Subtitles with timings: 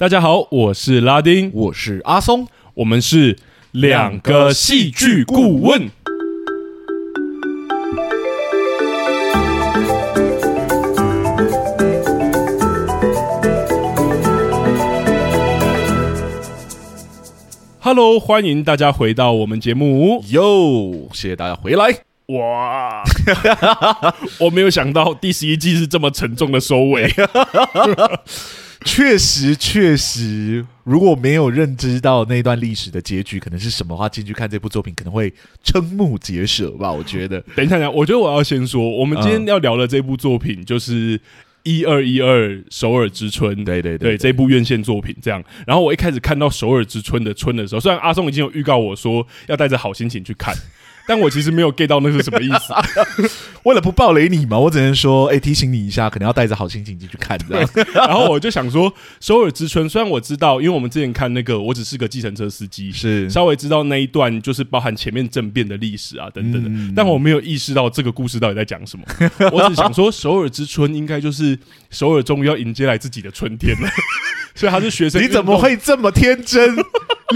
[0.00, 3.36] 大家好，我是拉丁，我是阿松，我们是
[3.72, 5.90] 两个戏剧顾问。
[17.80, 20.22] Hello，欢迎大家回到我们节目。
[20.28, 22.02] 哟，谢谢大家回来。
[22.26, 23.02] 哇，
[24.38, 27.12] 我没有想到第十一季是这么沉重的收尾。
[28.84, 35.32] 确实，确实，如果没有认知到那段历史的结局可能是什么的话，进去看这部作品可能会
[35.64, 36.90] 瞠目结舌吧。
[36.92, 41.20] 我觉得， 等一下，我觉得我要先说，我们今天要聊的这部作品就是
[41.64, 45.42] 一二一二首尔之春，对对对，对，这部院线作品这样。
[45.66, 50.54] 然后我一开始看到首尔之春的春的时候，虽然阿松已经有预告我说要带着好心情去看。
[51.08, 52.74] 但我其实没有 get 到那是什么意思。
[53.64, 57.68] 为了不暴雷你嘛，我只能说，哎、欸，提醒你一下，可能要带着好心情进去看这样。
[57.94, 69.04] 然后我就想说，首尔之春，虽然我知道，因为我们之前看那个，我只是个计程车司机，是稍微知道那一段就是包含前面政变的历史啊等等的，嗯、但我没有意识到这个故事到底在讲什么。
[69.50, 71.58] 我只想说，首尔之春应该就是
[71.90, 73.88] 首尔终于要迎接来自己的春天了。
[74.58, 76.76] 所以他是学生，你怎么会这么天真？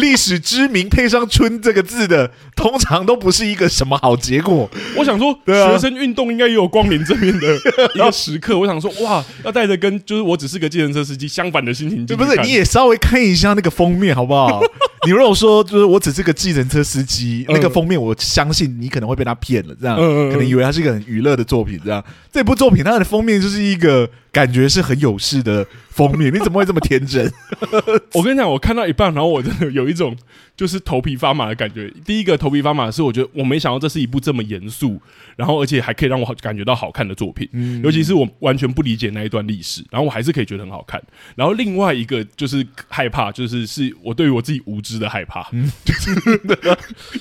[0.01, 4.69] 历史知名配上“春”这个字的，通常都不是一个什么好结果。
[4.97, 7.55] 我想说，学生运动应该也有光明正面的
[7.95, 8.59] 一个时刻。
[8.59, 12.35] 我想说，哇，要带着跟就是我只是个计程车司机相反的心情，不是？
[12.41, 14.63] 你也稍微看一下那个封面好不好？
[15.05, 19.99] 你如果说就是我只是个计程车司机，那个封面，我相信你可能会被他骗了，这样
[20.31, 21.79] 可能以为他是一个很娱乐的作品。
[21.85, 22.03] 这样
[22.33, 26.35] 这部作品它的封面就是一个感觉是很有事的封面。
[26.35, 27.31] 你怎么会这么天真？
[28.15, 29.93] 我跟你讲，我看到一半，然后我真的有。
[29.93, 30.17] 一种
[30.57, 31.93] 就是头皮发麻的感觉。
[32.07, 34.99] 第一个头皮发麻的是，我觉得我没想到这是一部这么严肃，
[35.37, 37.47] 然后而且还可以让我感觉到好看的作品。
[37.85, 41.03] 尤其是我完全不理解那一段历史，然后我还是可以觉得很好看。
[41.35, 45.47] 然后另外一个就是害怕，就是是我对于我自己无知的害怕，
[45.85, 46.41] 就是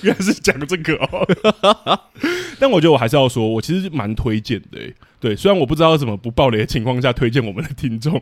[0.00, 1.28] 原来是讲这个哦。
[2.58, 4.94] 但我觉得我还是要说，我其实蛮推荐的欸。
[5.22, 8.20] 对，虽然我不知道怎么不暴雷的情况下推荐我们的听众，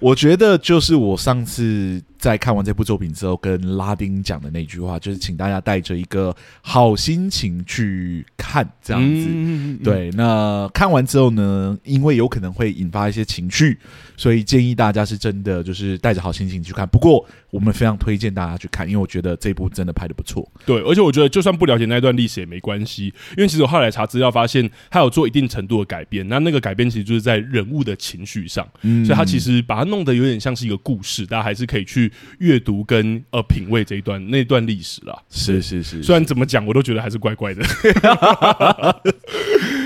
[0.00, 9.26] 我觉得就是我上次在看完这部作品之后，跟拉丁讲的那句话，就是请大家带着一个好心情去看，这样子。
[9.30, 13.78] 嗯、对，那看完之后呢，因为有可能会引发一些情绪，
[14.16, 16.88] 所以建议大家是真的就是带着好心情去看。
[16.88, 20.50] 不过我们非常推荐大家去看，因为我觉得这部真的拍的不错。
[20.64, 26.26] 对，而且我觉得就算不了解那段历史也没关系，因为其实我后来查资料发现，他有做一定程度的改变。
[26.26, 35.16] 那那个改变其实就是在人物的情绪上，嗯、所以他其实把它弄得有点像是一个故事，大家还是可以去阅读跟呃品味这一段那段历史啦。
[35.30, 37.62] 是是是，虽然怎么讲我都觉得还是怪怪的。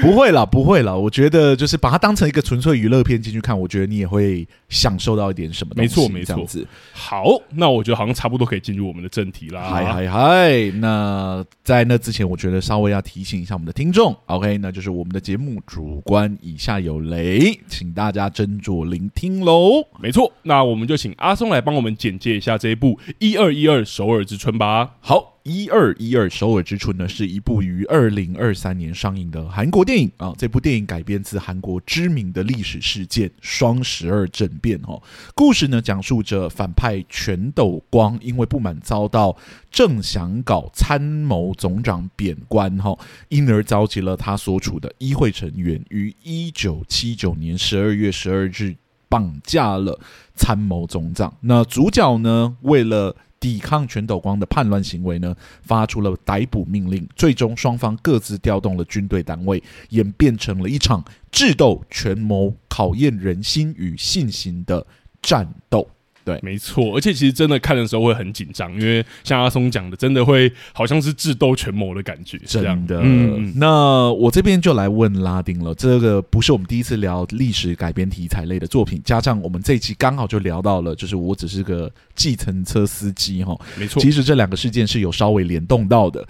[0.01, 6.01] 不会啦，不会啦，我觉得就是把它当成一个纯粹娱乐片进去看，我觉得你也会享受到一点什么东西。
[6.01, 6.67] 没错没错。
[6.93, 9.63] 好，那我觉得好像差不多可以进入我们的正题啦。
[9.63, 16.37] 嗨嗨嗨，那在那之前，我觉得稍微要提醒一下我们的听众，OK，那就是我们的节目主观。
[16.41, 19.87] 以下有雷，请大家斟酌聆听喽。
[20.01, 24.97] 没错，那我们就请阿松来帮我们简介一下这一部《一二一二首尔之春》吧。
[25.01, 25.35] 好。
[25.45, 30.35] 一二一二首尔之春呢，是一部于二零二三年上映的韩国电影啊。
[30.37, 34.79] 这部电影改编自韩国知名的历史事件双十二政变。
[34.83, 35.01] 哈，
[35.35, 39.37] 故事呢讲述着反派全斗光因为不满遭到
[39.71, 42.99] 正想搞参谋总长贬官，哈，
[43.29, 48.77] 因而召集了他所处的议会成员，于一九七九年十二月十二日
[49.09, 49.99] 绑架了
[50.35, 51.35] 参谋总长。
[51.41, 57.09] 那主角呢，为了抵抗全斗光的叛乱行为呢，发出了逮捕命令。
[57.15, 64.87] 最终，双方各自调动了军队单位，演变成了一场智斗、权谋、考验人心与信心的
[65.23, 65.89] 战斗。
[66.29, 73.01] 对，没错，而且其实真的看的时候会很紧张，因为像阿松讲的，真的会好像是智斗权谋的感觉，真的。
[73.03, 84.03] 嗯，那我这边就来问拉丁了，这个不是我们第一次聊历史改编题材类的作品，加上我们这一期刚好就聊到了，就是我只是个计程车司机哈，没错。
[84.03, 86.23] 其实这两个事件是有稍微联动到的。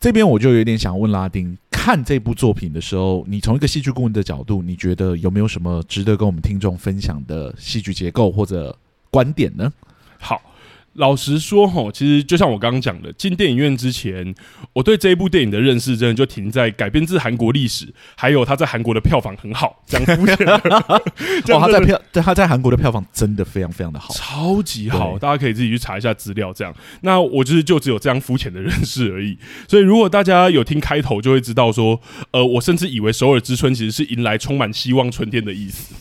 [0.00, 8.74] 这边我就有点想问拉丁，看这部作品的时候，你从一个戏剧顾问的角度，你觉得有没有什么值得跟我们听众分享的戏剧结构或者？
[9.12, 9.70] 观点呢？
[10.18, 10.40] 好，
[10.94, 14.34] 老实说，吼，其实就像我刚刚讲的，进电影院之前，
[14.72, 20.52] 我对这一部电影的认识，真的就停在改编自韩国历史，还有他在韩国的票房很好，这样肤浅的。
[21.54, 26.52] 哦，他在票，他在韩国的票房真的非常非常的好，超级好，大家可以自己去查一下资料。
[26.52, 29.38] 这样，那我就是就只有这样肤浅的认识而已。
[29.66, 31.98] 所以，如果大家有听开头，就会知道说，
[32.32, 35.94] 呃，我甚至以为首尔之春其实是迎来充满希望春天的意思。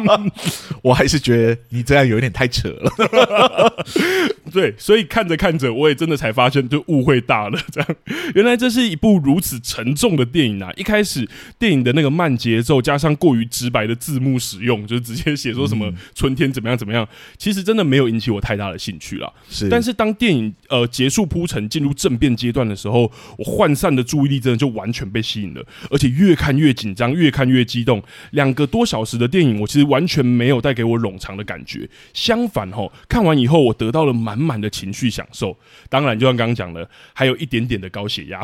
[0.82, 3.84] 我还是觉得你这样有点太扯了。
[4.52, 7.58] 对，所以看着看着，我也真的才发现，就误会大了。
[7.70, 7.88] 这样，
[8.34, 10.72] 原来这是一部如此沉重的电影啊！
[10.76, 17.06] 一开始电影的那个慢节奏，加上过于直白的字幕使用，就是直接写说什么春天怎么样怎么样，
[17.36, 19.32] 其实真的没有引起我太大的兴趣了。
[19.50, 28.02] 是，但是当电影呃结束铺陈，进入政变阶段的时候，我涣散的注意力真的就完全被吸引了，而且越看越紧张，越看越激动。
[28.30, 35.56] 两个多小时的电影，我其实完全没有带给我冗长的感觉，相反吼，看完以后我得到了满满的情绪享受，
[35.88, 38.40] 当然就像刚刚讲的，还有一点点的高血压。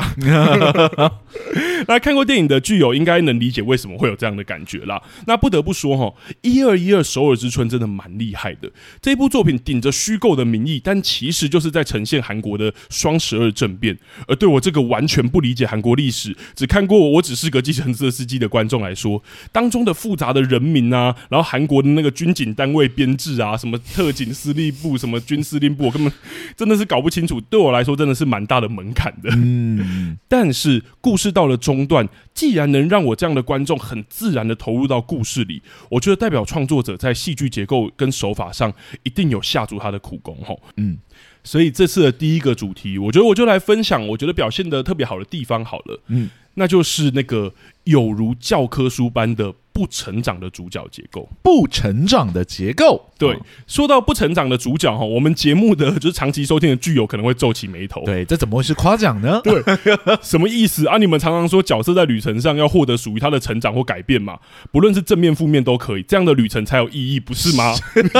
[1.87, 5.01] 那看过电影的剧友应该能理解为什么会有这样的感觉啦。
[5.27, 8.71] 那不得不说哈，一二一二首尔之春真的蛮厉害的。
[9.01, 13.97] 这部作品顶着虚构的名义，但其实就是在呈现韩国的双十二政变。
[14.27, 19.21] 而对我这个完全不理解韩国历史，只看过我只是个计程车司机的观众来说，
[19.51, 26.11] 当中的复杂的人民啊，然后韩国的那个军警单位编制啊，什么特警司令部，什么军司令部，我根本
[26.55, 27.41] 真的是搞不清楚。
[27.41, 29.29] 对我来说，真的是蛮大的门槛的。
[29.35, 38.73] 嗯， 但是故事到了中段，既然能让我这样的观众很自然的投入到故事里，我觉得代表创作者在戏剧结构跟手法上
[39.03, 40.37] 一定有下足他的苦功。
[40.45, 40.97] 吼，嗯，
[41.43, 46.01] 所以这次的第一个主题，我觉得我就来分享，我觉得表现的特别好的地方好了。
[46.07, 47.53] 嗯，那就是那个
[47.83, 49.53] 有如教科书般的。
[49.73, 53.09] 不成长的主角结构，不成长的结构。
[53.17, 58.03] 对，说到不成长的主角哈，我们节目的就是长期收听的剧友可能会皱起眉头。
[58.05, 59.41] 对，这怎么会是夸奖呢？
[59.43, 59.63] 对，
[60.21, 60.97] 什么意思啊？
[60.97, 64.37] 你们常常说角色在旅程上要获得属于他的成长或改变嘛，
[64.71, 67.73] 不论是正面负面都可以，这样的旅程才有意义，不是吗？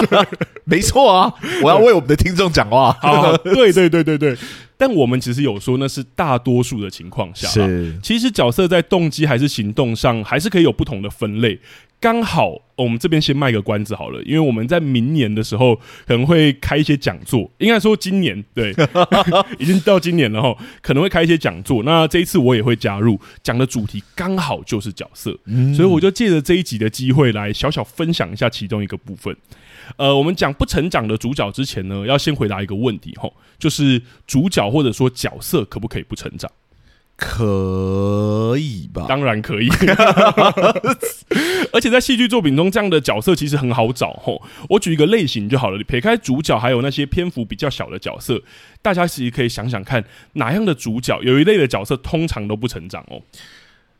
[0.65, 2.93] 没错啊，我要为我们的听众讲话。
[3.03, 4.37] 好，对对对对对。
[4.85, 7.47] 但我们其实有说，那是大多数的情况下。
[7.47, 11.57] 是，其实角色在动机还是行动上，还是可以有不同的分类。
[12.01, 15.73] 刚好，我们这边先卖个关子好了，因为我们在明年的时候
[16.05, 17.49] 可能会开一些讲座。
[17.59, 18.75] 应该说今年，对，
[19.57, 21.81] 已经到今年了哈，可能会开一些讲座。
[21.83, 29.33] 那这一次我也会加入，讲的主题刚好就是角色，嗯，所以我就借着这一集的机会来小小分享一下其中一个部分。
[29.97, 36.51] 呃，我们讲不成长的主角之前呢，要先回答一个问题吼，就是主角或者说角色可不可以不成长？
[37.15, 39.05] 可以吧？
[39.07, 39.69] 当然可以。
[41.71, 44.41] 而且在戏剧作品中，这样的角色其实很好找吼。
[44.69, 48.41] 我举一个类型就好了，你撇开主角，还有那些篇幅比较小的角色，
[48.81, 50.03] 大家其实可以想想看，
[50.33, 53.21] 哪样的主角有一类的角色通常都不成长哦？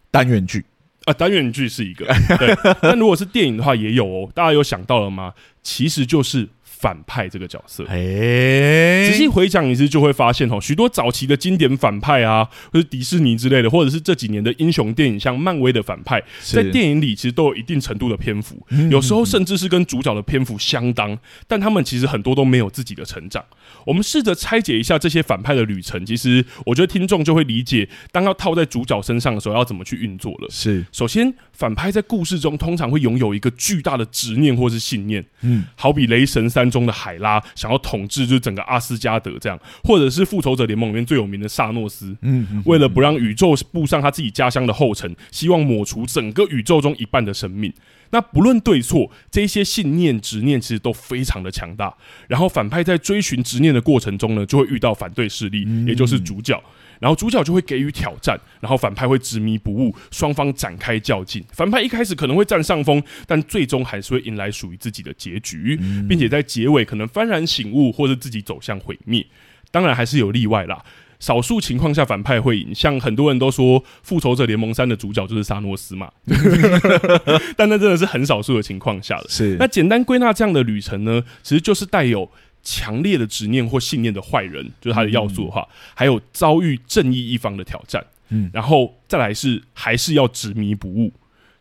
[0.10, 0.66] 单元剧。
[1.06, 2.06] 啊，单元剧是一个，
[2.38, 2.56] 对。
[2.82, 4.30] 但如果是电影的话，也有哦。
[4.34, 5.34] 大家有想到了吗？
[5.62, 6.48] 其实就是。
[6.84, 12.44] 反派这个角色，哎，仔细回想一次就会发现哦，许多早期的经典反派啊，
[12.74, 23.42] 或是迪士尼之类的，或者是这几年的英雄电影，像漫威的反派，在电影里其实都有一定程度的篇幅，有时候甚至是跟主角的篇幅相当，但他们其实很多都没有自己的成长。
[23.86, 30.50] 我们试着拆解一下这些反派的旅程，其实我觉得听众就会理解，当要套在主角身上的时候，要怎么去运作了。
[30.50, 36.73] 是，首先，反派在故事中通常会拥有一个巨大的执念或是信念，嗯，好比雷神三。
[36.74, 47.72] 中的海拉想要统治就是整个阿斯加德这样，或者是复仇者联盟里面最有名的萨诺斯，嗯，为了不让宇宙步上他自己家乡的后尘，希望抹除整个宇宙中一半的生命。
[48.10, 51.96] 那不论对错，这些信念执念其实都非常的强大。
[52.28, 56.62] 然后反派在追寻执念的过程中呢，就会遇到反对势力，也就是主角。
[57.04, 61.44] 然后主角就会给予挑战，然后反派会执迷不悟，双方展开较劲。
[61.52, 69.28] 反派一开始可能会占上风，但最终还是会迎来属于自己的结局，并且在结尾可能幡然醒悟，或者自己走向毁灭。
[69.70, 70.82] 当然还是有例外啦，
[71.20, 76.10] 少数情况下反派会赢，像很多人都说《复仇者联盟三》的主角就是沙诺斯嘛，
[77.58, 79.26] 但那真的是很少数的情况下了。
[79.28, 82.32] 是，那简单归纳这样的旅程呢，其实就是带有。
[82.64, 91.12] 强烈的执念或信念的坏人，就是他的要素的话，嗯、还有遭遇正义一方的挑战，嗯，然后再来是还是要执迷不悟，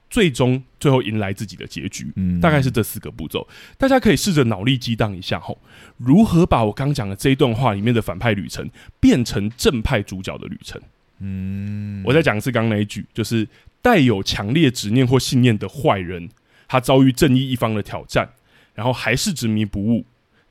[0.08, 3.46] 最终最后迎来自己的结局，嗯，大概是这四个步骤。
[3.76, 5.58] 大家可以试着脑力激荡一下吼，
[5.96, 10.80] 如何把我刚讲的这一段话里面的反派旅程变成正派主角的旅程？
[11.18, 13.48] 嗯，我再讲一次刚刚那一句，就是
[13.80, 16.28] 带有强烈执念或信念的坏人，
[16.68, 18.30] 他遭遇正义一方的挑战，
[18.74, 20.04] 然后还是执迷不悟。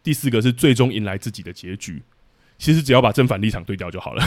[0.03, 2.01] 第四个是最终迎来自己的结局。
[2.61, 4.23] 其实只要把正反立场对调就好了。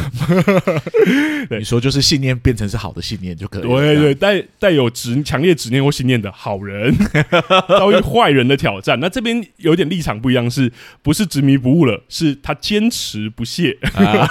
[1.48, 3.68] 对，你说就是信念变成是好的信念就可以了。
[3.68, 6.92] 对对，带带有执强烈执念或信念的好人
[7.68, 8.98] 遭遇坏人的挑战。
[8.98, 12.02] 那这边有点立场不一样，是不是执迷不悟了？
[12.08, 14.28] 是他坚持不懈，啊、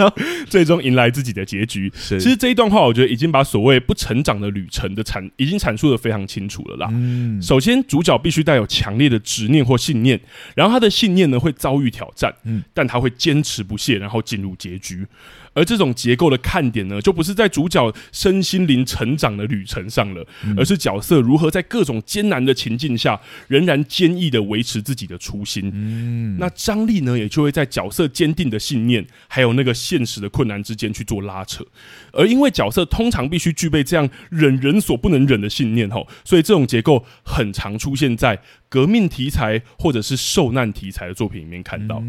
[0.50, 1.90] 最终迎来自己的结局。
[1.96, 6.88] 其实这一段话，我觉得已经把所谓不成长的旅程的阐已经阐述的非常清楚了啦。
[6.92, 10.20] 嗯，首先主角必须带有强烈的执念或信念，
[10.54, 15.06] 然后他的信念呢会遭遇挑战，嗯，但他会坚持不懈，然后进入结局。
[15.56, 25.70] 而这种结构的看点呢，就不是在主角身心灵成长的旅程上了，而是角色如何在各种艰难的情境下，仍然坚毅的维持自己的初心。
[25.72, 31.64] 嗯，那张力呢，也就会在角色坚定的信念，还有那个现实的困难之间去做拉扯。
[32.12, 42.02] 而因为角色通常必须具备这样忍人所不能忍的信念，吼，所以这种结构很常出现在革命题材或者是受难题材的作品里面看到，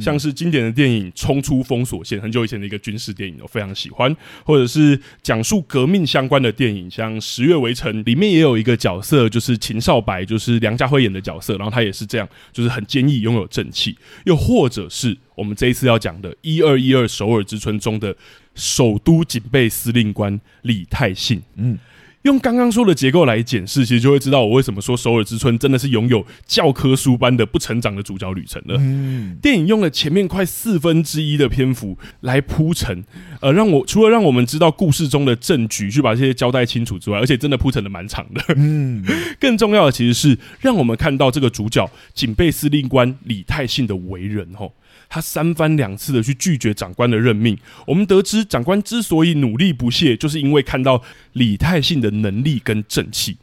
[0.00, 4.12] 像是经典的电影《冲出封锁线》，很久以前的一个军事电影，我非常喜欢；
[4.44, 13.92] 或者是讲述革命相关的电影，像《十月围城》，里面也有一个角色，就是秦少白，就是梁家辉演的角色，然后他也是这样，就是很坚毅，拥有正气；
[14.24, 18.16] 又或者是我们这一次要讲的《一二一二首尔之春》中的
[18.54, 21.78] 首都警备司令官李泰信，嗯。
[22.24, 28.76] 用刚刚说的结构来检视，其实就会知道我为什么说《首尔之春》真的是拥有教科书般的不成长的主角旅程了。
[28.78, 33.04] 嗯，电影用了前面快四分之一的篇幅来铺陈，
[33.42, 38.42] 呃，让我除了让我们知道故事中的证据，去把这些交代清楚之外，而且真的铺陈的蛮长的。
[38.56, 39.04] 嗯，
[39.38, 44.72] 更重要的其实是让我们看到这个主角警备司令官李泰信的为人吼。
[45.14, 47.56] 他三番两次的去拒绝长官的任命，
[47.86, 51.00] 我们得知长官之所以努力不懈，就是因为看到
[51.34, 53.36] 李泰信的能力跟正气，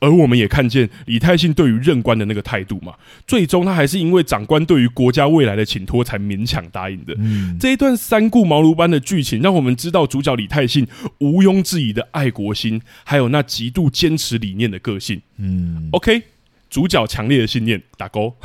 [0.00, 2.92] 而我们也看见李泰信对于任官的那个态度嘛。
[3.26, 7.14] 最终他还是因为长官对于国家未来的请托，才勉强答应的。
[7.16, 10.86] 嗯，这一段三顾茅庐般的剧情，让我们知道主角李泰信
[11.20, 15.22] 毋庸置疑的爱国心，还有那极度坚持理念的个性。
[15.38, 16.33] 嗯，OK。
[16.74, 18.36] 主角强烈的信念打勾，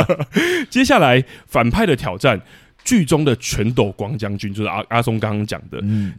[0.70, 2.40] 接下来反派的挑战，
[2.82, 5.78] 剧中的全斗光将军就是阿阿松刚刚讲的。
[5.82, 6.14] 嗯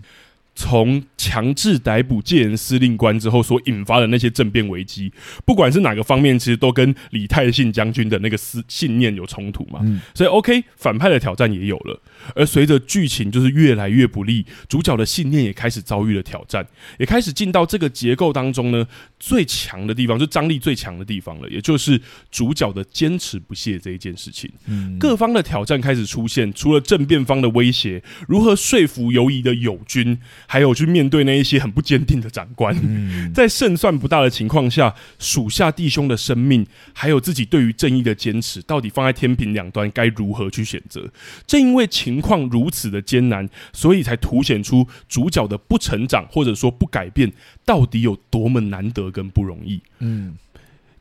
[0.59, 5.09] 从强制逮捕戒严司令官之后所引发的那些政变危机，
[5.45, 9.79] 不管是哪个方面，其实都跟李泰信将军的那个思信念有冲突嘛。
[9.83, 12.01] 嗯，所以 OK，反派的挑战也有了。
[12.35, 18.85] 而随着剧情就是越来越不利，主角的信念也开始遭遇了挑战，也开始进到这个结构当中呢，
[19.17, 21.99] 最强的地方，就张力最强的地方了，也就是
[22.29, 24.51] 主角的坚持不懈这一件事情。
[24.65, 30.19] 嗯，各方的挑战开始出现，除了政变方的威胁，如何说服犹疑的友军？
[30.51, 32.75] 还有去面对那一些很不坚定的长官，
[33.35, 41.07] 在胜算不大的情况下，属下弟兄的生命，还有自己对于正义的坚持，到底放在天平两端该如何去选择？
[41.45, 47.31] 正因为情况如此的艰难，所以才凸显出主角的不成长或者说不改变，
[47.63, 49.79] 到底有多么难得跟不容易。
[49.99, 50.35] 嗯，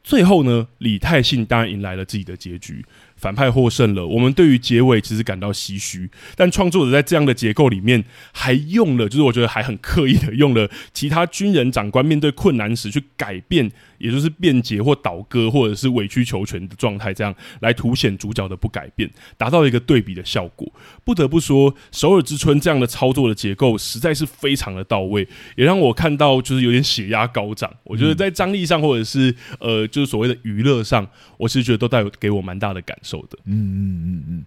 [0.04, 2.84] 最后呢，李泰信当然迎来了自己的结局。
[3.18, 13.70] 反派获胜了，我们对于结尾其实感到唏嘘，但创作者在这样的结构里面还用了，就是我觉得还很刻意的用了其他军人长官面对困难时去改变。
[13.98, 20.70] 也就是辩解或倒戈，或者是委曲求全的状态，这样来凸显主角的不改变，达到一个对比的效果。
[21.04, 25.26] 不得不说，《首尔之春》这样的操作的结构实在是非常的到位，
[25.56, 27.72] 也让我看到就是有点血压高涨。
[27.84, 33.38] 我觉得在张力上，或者是呃，就是所谓的娱乐上，我是觉得都带有给我蛮大的感受的。
[33.44, 34.44] 嗯嗯嗯嗯。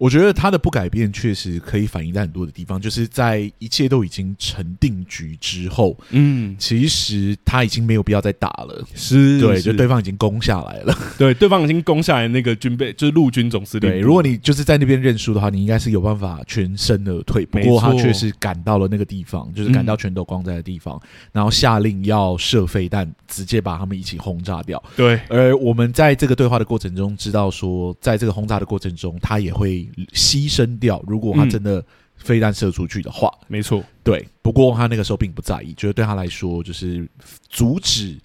[0.00, 13.90] 我觉得他的不改变确实可以反映在很多的地方，就是在一切都已经成定局之后，嗯，其实他已经没有必要再打了，是，对，就对方已经攻下来了，对，对方已经攻下来那个军备，就是陆军总司令。
[13.90, 17.44] 对，如果你就是在那边认输的话，你应该是有办法全身而退。
[17.44, 24.82] 不过他确实赶到了那个地方，就是赶到全斗光在的地方，嗯，然后下令要射飞弹，直接把他们一起轰炸掉。
[24.96, 29.86] 对，而我们在这个对话的过程中知道说，在这个轰炸的过程中，他也会。
[30.12, 31.84] 牺牲掉，如果他真的
[32.16, 34.26] 飞弹射出去的话，没错，对。
[34.42, 37.08] 不过他那个时候并不在意，觉得对他来说，就是
[37.48, 38.18] 阻止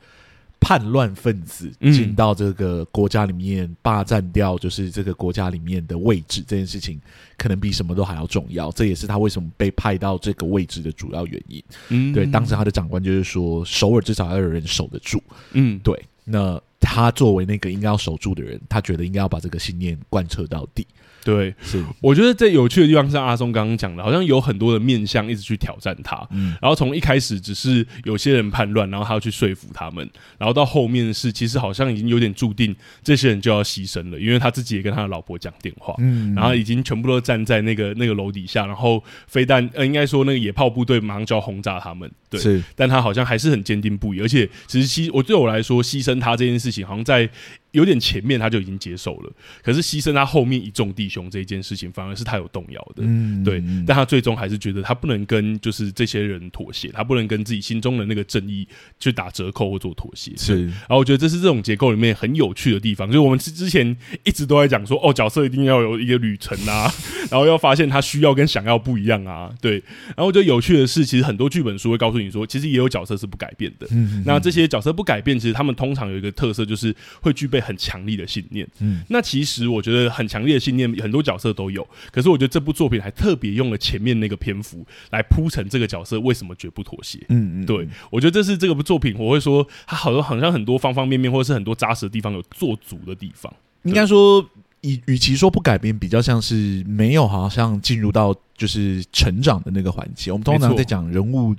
[0.60, 7.00] 叛乱分子进到这个国家里面霸占掉，就是这个国家里面的位置这件事情，
[7.38, 8.72] 可能比什么都还要重要。
[8.72, 11.64] 这也是他为什么被派到这个位置的主要原因。
[11.90, 12.26] 嗯，对。
[12.26, 15.22] 当时他的长官就是说，首尔至少要有人守得住。
[15.54, 16.04] 嗯，对。
[16.24, 16.62] 那。
[16.88, 20.86] 他作为那个应该要守住的人，他觉得应该要把这个信念贯彻到底。
[21.25, 21.84] 对，是。
[22.01, 47.27] 我觉得最有趣的地方是阿松刚刚讲的，好像有很多的面向一直去挑战他，嗯，然后从一开始只是有些人叛乱，然后他要去说服他们，然后到后面是其实好像已经有点注定这些人就要牺牲了，因为他自己也跟他的老婆讲电话，嗯，然后已经全部都站在那个那个楼底下，然后飞弹呃应该说那个野炮部队马上就要轰炸他们，对，是，但他好像还是很坚定不移，而且其实牺我对我来说牺牲他这件事情好像在。
[47.75, 53.62] 有点前面他就已经接受了，可是牺牲他后面一众弟兄这一件事情，反而是他有动摇的，嗯，对。
[53.86, 58.65] 但他最终还是觉得他不能跟就是这些人妥协，他不能跟自己心中的那个正义
[58.98, 60.32] 去打折扣或做妥协。
[60.38, 66.89] 是，然后我觉得这是这种结构里面很有趣的地方，就是我们之之前一直都在讲说，哦，角色一定要有一个旅程啊，
[67.29, 69.84] 然后要发现他需要跟想要不一样啊，对。
[70.08, 73.86] 然后我觉得有趣的是，其实很多剧本书会告诉你说，其实也有角色是不改变的。
[73.91, 77.65] 嗯，那这些角色不改变，其实他们通常有一个特色，就是会具备。
[77.66, 81.86] 很强力的信念，嗯，那其实我觉得很强烈的信念，很多角色都有。
[82.12, 87.20] 可是我觉得这部作品还特别用了前面那个篇幅来铺陈这个角色为什么绝不妥协。
[87.30, 93.52] 嗯嗯，对，我觉得这是这个部作品，我会说它好多好像很多方方面面，或者是很多扎实的地方有做足的地方。
[93.84, 94.48] 应该说，
[94.82, 100.32] 与与其说不改变，比较像是没有好像进入到就是成长的那个环节。
[100.32, 101.56] 我们通常在讲人物。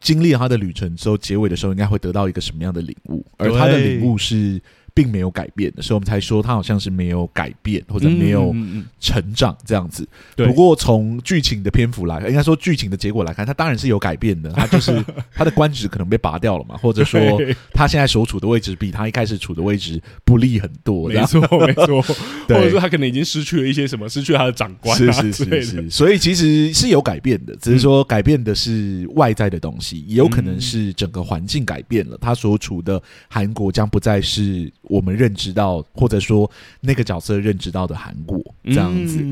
[0.00, 3.24] 经历了他的旅程之后，结尾的时候应该会得到一个什么样的领悟？
[3.38, 4.60] 而他的领悟是
[4.94, 8.54] 并没有改变的，所以我们才说他好像是没有改变或者没有
[9.00, 10.08] 成长这样子。
[10.36, 14.50] 不过从剧情的篇幅来看，应该说剧情的结果来看，他当然是有改变的。
[14.52, 17.20] 他就是 他的官职可能被拔掉了嘛，或者说
[17.72, 21.08] 他现在所处的位置比他一开始处的位置不利很多。
[21.08, 22.00] 没错，没错。
[22.48, 24.96] 或者说他可能已经失去了一些什么，失去了他的长官。
[24.96, 30.04] 是是是是，所以其实是有改变的，只是说改变的是外在的东西。
[30.06, 36.50] 也有可能是整个环境改变了，他所处的韩国将不再是我们认知到，或者说
[36.80, 39.24] 那个角色认知到的韩国这样子。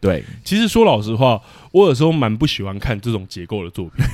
[0.00, 1.40] 对，其实说老实话，
[1.72, 4.04] 我有时候蛮不喜欢看这种结构的作品，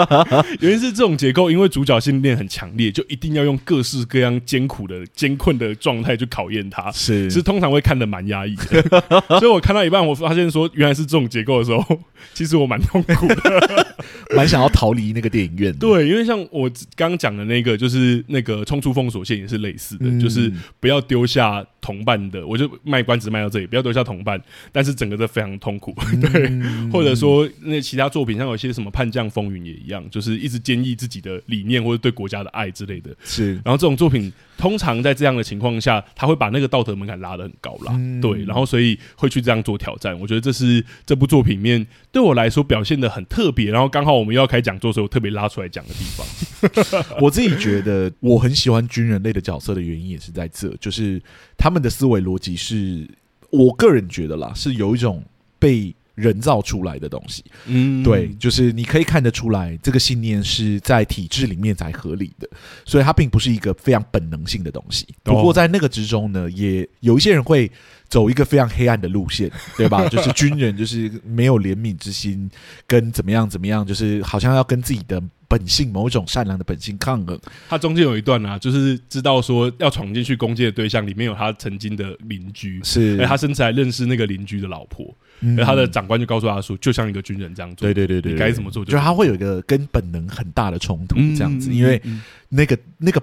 [0.60, 6.90] 原因是这种结构，因为主角信念很强烈，就一定要用各式各样艰苦的、艰困的状态去考验他。
[6.92, 8.82] 是，其实通常会看得蛮压抑的。
[9.40, 12.00] 所以我看到一半，我发现说原来是这种结构的时候，
[12.34, 13.86] 其实我蛮痛苦的，
[14.36, 15.74] 蛮想要逃离那个电影院。
[15.76, 20.37] 对，因为像我刚刚讲的那个，就是那个冲出封锁线也是类似的，嗯、就是
[20.80, 22.46] 不要丢下同伴的。
[22.46, 24.40] 我就卖关子卖到这里，不要丢下同伴，
[24.72, 25.94] 但是整个都非常痛苦。
[26.12, 33.14] 嗯、 对，或者说那其他作品像有些什么《叛将风云》也一样，就是一直坚毅自己的理念或者对国家的爱之类的。
[33.24, 37.92] 是，然后这种作品通常在这样的情况下，他会把那个道德门槛拉得很高啦。
[37.92, 40.18] 嗯、对，然后所以会去这样做挑战。
[40.18, 43.70] 我觉得这是这部作品里面对我来说表现的很特别。
[43.70, 51.20] 然后刚好我们又要开讲座所以我，特别拉出来讲的地方， 我自己觉得我很喜欢军人类的角色的原因也是在这，就是
[51.56, 53.08] 他们的思维逻辑是，
[53.50, 55.22] 我个人觉得啦，是有一种
[55.58, 57.44] 被人造出来的东西。
[57.66, 62.48] 嗯，对，就是你可以看得出来，这个信念是在体制里面才合理的，
[62.84, 65.06] 所以它并不是一个非常本能性的东西。
[65.22, 67.70] 不过在那个之中呢，也有一些人会。
[68.08, 70.08] 走一个非常黑暗的路线， 对吧？
[70.08, 72.50] 就是军人，就是没有怜悯之心，
[72.86, 77.38] 跟怎么样怎么样，就是好像要跟自己的本性某一种善良的本性抗衡。
[77.68, 92.00] 他中间有一段啊，就是知道说要闯进去攻击的对象里面有他曾经的邻居，是，而他甚至还认识那个邻居的老婆，嗯、而他的长官就告诉他说，就像一个军人这样做，对对对对，该怎么做就，就他会有一个跟本能很大的冲突这样子，嗯、因为
[92.48, 93.20] 那个那个。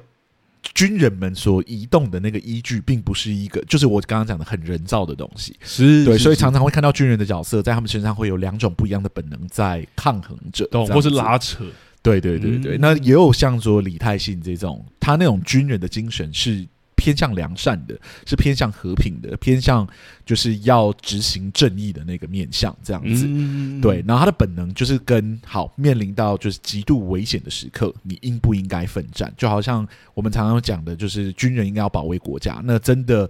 [0.73, 11.63] 军人们所移动的那个依据，并不是一个，就是我刚刚讲的很人造的东西，是对，所以常常会看到军人的角色，在他们身上会有两种不一样的本能在抗衡着，或是拉扯。
[12.05, 16.65] 对对对对，嗯、那也有像说李泰信这种，他那种军人的精神是。
[16.97, 19.87] 偏向良善的，是偏向和平的，偏向
[20.25, 23.25] 就是要执行正义的那个面向，这样子。
[23.27, 29.31] 嗯、对，然后他的本能就是跟好面临到就是极度危险的时刻，你应不应该奋战？
[29.37, 32.59] 就好像我们常常讲的，就是军人应该要保卫国家。
[32.63, 33.29] 那真的，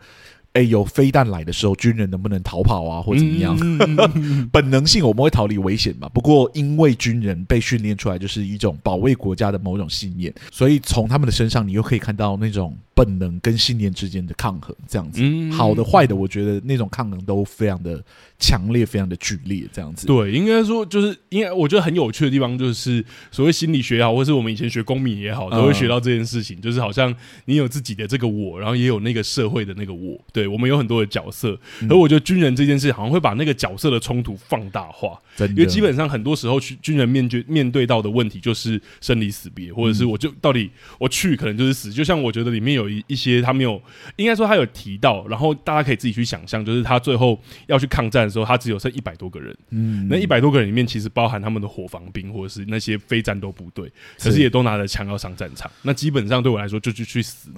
[0.56, 3.56] 哎，有飞弹来的时候，军人能不能逃跑啊，或怎么样？
[3.62, 6.10] 嗯、 本能性我们会逃离危险嘛？
[6.10, 12.76] 不过因为军人被训练出来就是一种保卫国家的某种信念，所以从他们的身上，你又可以看到那种。
[12.98, 18.02] 本能跟信念之间的抗衡，这样子，嗯、好的坏的，我觉得那种抗衡都非常的
[18.38, 20.06] 强烈，非常的剧烈，这样子。
[20.08, 27.14] 对，应该说就是，应该我觉得很有趣的地方，就是所谓心理学也好，或是我们以前学公民也好，都会学到这件事情，嗯、就是好像
[27.46, 35.20] 你有自己的这个我，然后也有那个社会的那个我，对，我们有很多的角色，而我觉得军人这件事好像会把那个角色的冲突放大化，
[35.50, 42.86] 因为基本上很多时候去军人面对面对到的问题就是生离死别，或者是我就到底我去可能就是死，就像我觉得里面有。
[42.86, 43.82] 一一些他没有，
[44.16, 49.56] 应该说他有提到，然后大家可以自己去想象，就是他最后要去抗战的时候，他只有剩一百多个人。
[49.70, 55.72] 嗯，那一百多个人里面，其实包含他们的伙房兵或者是那些非战斗部队，可是也都拿着枪要上战场。
[55.82, 57.50] 那基本上对我来说，就去去死，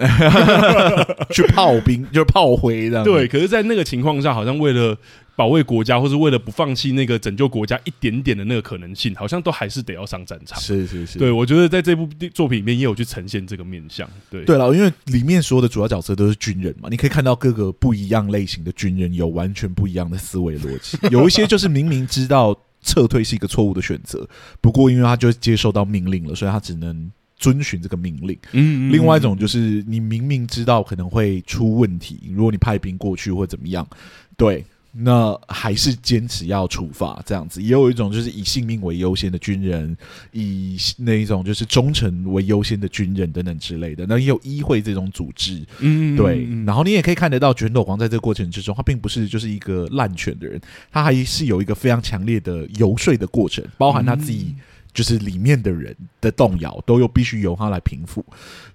[1.31, 3.03] 去炮兵就是炮灰这样。
[3.03, 4.97] 对，可是，在那个情况下，好像为了。
[5.37, 10.59] 保卫国家，或是为了不放弃那个拯救国家一点点的那个可能性，好像都还是得要上战场。
[10.59, 14.09] 是是是，对，我觉得在这部作品里面也有去呈现这个面向。
[14.31, 20.97] 对对了，因为里面所有的主要角色都是军人嘛，你可以看到各个不一样类型的军人有完全不一样的思维逻辑。
[21.13, 24.27] 有一些就是明明知道撤退是一个错误的选择，
[24.59, 28.35] 不过因为他就接受到命令了，所以他只能遵循这个命令。
[28.53, 33.87] 嗯，嗯，嗯，另外一种就是你明明知道可能会出问题，如果你派兵过去或怎么样，
[34.35, 34.65] 对。
[34.99, 39.95] 那还是坚持要处罚这样子，也有一种就是以性命为优先的军人，
[40.31, 44.05] 以那一种就是忠诚为优先的军人等等之类的。
[44.07, 46.47] 那也有议会这种组织，嗯，对。
[46.65, 50.59] 然后你也可以看得到卷斗皇在这个过程之中，他并不是就是一个滥权的人，
[50.91, 54.55] 他还是有一个非常强烈的游说的过程，包含他自己。
[54.97, 58.25] 就是里面的人的动摇，都又必须由他来平复，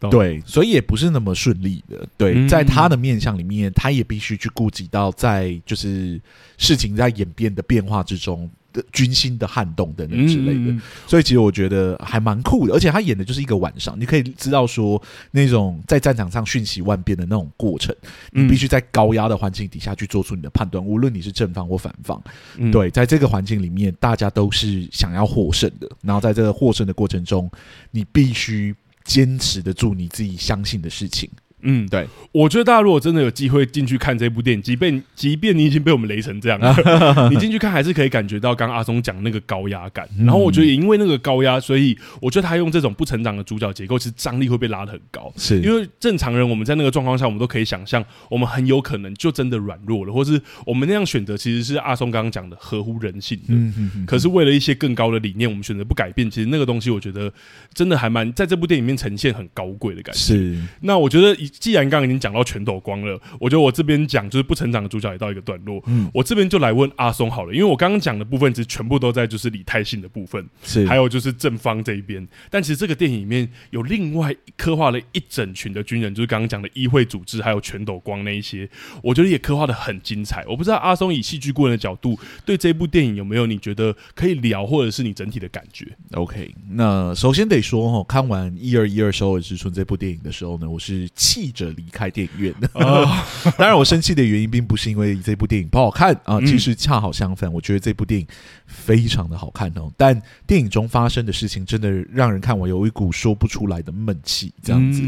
[0.08, 2.06] 对，所以也不是那么顺利的。
[2.16, 6.20] 对，在他的面相里面，他也必须去顾及到，在就是
[6.58, 8.48] 事情在演变的变化之中。
[8.72, 17.94] 的军心的撼动等等之类的，嗯、所以其实我觉得还蛮酷的，而且他演的就是一个晚上，你可以知道说那种在战场上瞬息万变的那种过程，
[18.30, 22.22] 你必须在高压的环境底下去做出你的判断，无论你是正方或反方，
[22.56, 27.50] 嗯、对，在这个环境里面，大家都是想要获胜的，然后在这个获胜的过程中，
[27.90, 31.28] 你必须坚持得住你自己相信的事情。
[31.62, 40.08] 嗯，对，我觉得大家如果真的有机会进去看这部电影，即便即便你已经被我们雷成这样了， 你进去看还是可以感觉到刚刚阿松讲那个高压感。
[40.18, 45.32] 然后我觉得也因为那个高压，所以我觉得他用这种不成长的主角结构，其实张力会被拉得很高。
[45.36, 53.44] 是因为正常人我们在那个状况下，我们都可以想象，我们很有可能就真的软弱了，或是我们那样选择其实是阿松刚刚讲的合乎人性的。
[53.48, 54.06] 嗯嗯嗯。
[54.06, 57.32] 可是为了一些更高的理念，我们选择不改变，其实那个东西我觉得
[57.72, 60.18] 真的还蛮在这部电影里面呈现很高贵的感觉。
[60.20, 60.58] 是。
[60.80, 62.32] 那我觉得既然刚刚已经讲。
[62.32, 65.82] 然后全斗光了，我觉得我这边讲就是不成长的主角也到一个段落。
[65.86, 72.26] 嗯，我这边就来问阿松好了，因为我刚刚讲的部分其实全部都在就是李泰信的部分，是还有就是正方这一边。
[72.48, 78.66] 但其实这个电影里面有另外刻画了一整群的军人，就是刚刚讲的议会组织，还有全斗光那一些，
[79.02, 80.42] 我觉得也刻画的很精彩。
[80.48, 92.68] 我不知道阿松以戏剧顾问的角度，对这部电影有没有你觉得可以聊，或者是你整体的感觉？OK，那首先得说哈，看完一二一二首尔之春这部电影的时候呢，我是气着离开电影院的，
[93.58, 98.26] 当然我生气的原因并不是因为这部电影不好看啊，其实恰好相反，我觉得这部电影
[98.66, 99.90] 非常的好看哦。
[99.96, 105.02] 但电影中发生的事情真的让人看完有一股说不出来的闷气，这样子。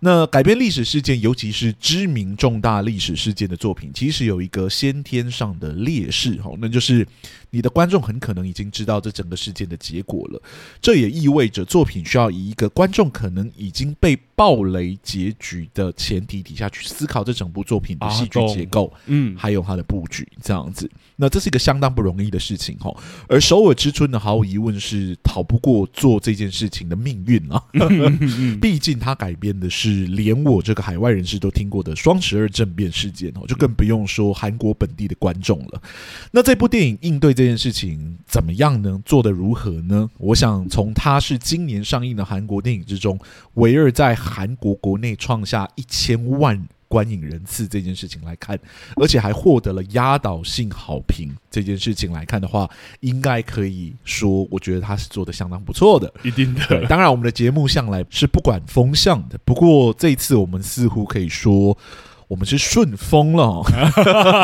[0.00, 7.06] 那改编历史事件，尤其是知名重大历史事件的作品，其实有一个先天上的劣势哈，那就是
[7.54, 10.42] 你的观众很可能已经知道这整个事件的结果了。
[10.82, 20.90] 这也意味着作品需要以一个观众可能已经被暴雷结局的前提底下去思考这整部作品的戏剧结构，嗯，还有它的布局，这样子。
[21.14, 22.92] 那这是一个相当不容易的事情哈。
[23.28, 27.62] 而首尔之春呢，毫无疑问是逃不过做这件事情的命运啊。
[28.60, 35.80] 毕竟它改编的是连我这个海外人士都听过的双十二政变事件哦，就更不用说韩国本地的观众了。
[36.32, 39.00] 那这部电影应对这件事情怎么样呢？
[39.04, 40.08] 做得如何呢？
[40.18, 43.18] 我想从它是今年上映的韩国电影之中，
[43.54, 48.58] 唯二在韩国国内创下一千万观影人次这件事情来看，
[48.96, 52.68] 而且还获得了压倒性好评这件事情来看的话，
[53.00, 56.12] 应该可以说，我觉得他是做得相当不错的。
[56.22, 61.76] 一定的，当然我们的节目向来是不管风向的，不过这一次我们似乎可以说。
[62.26, 63.62] 我们是顺风了，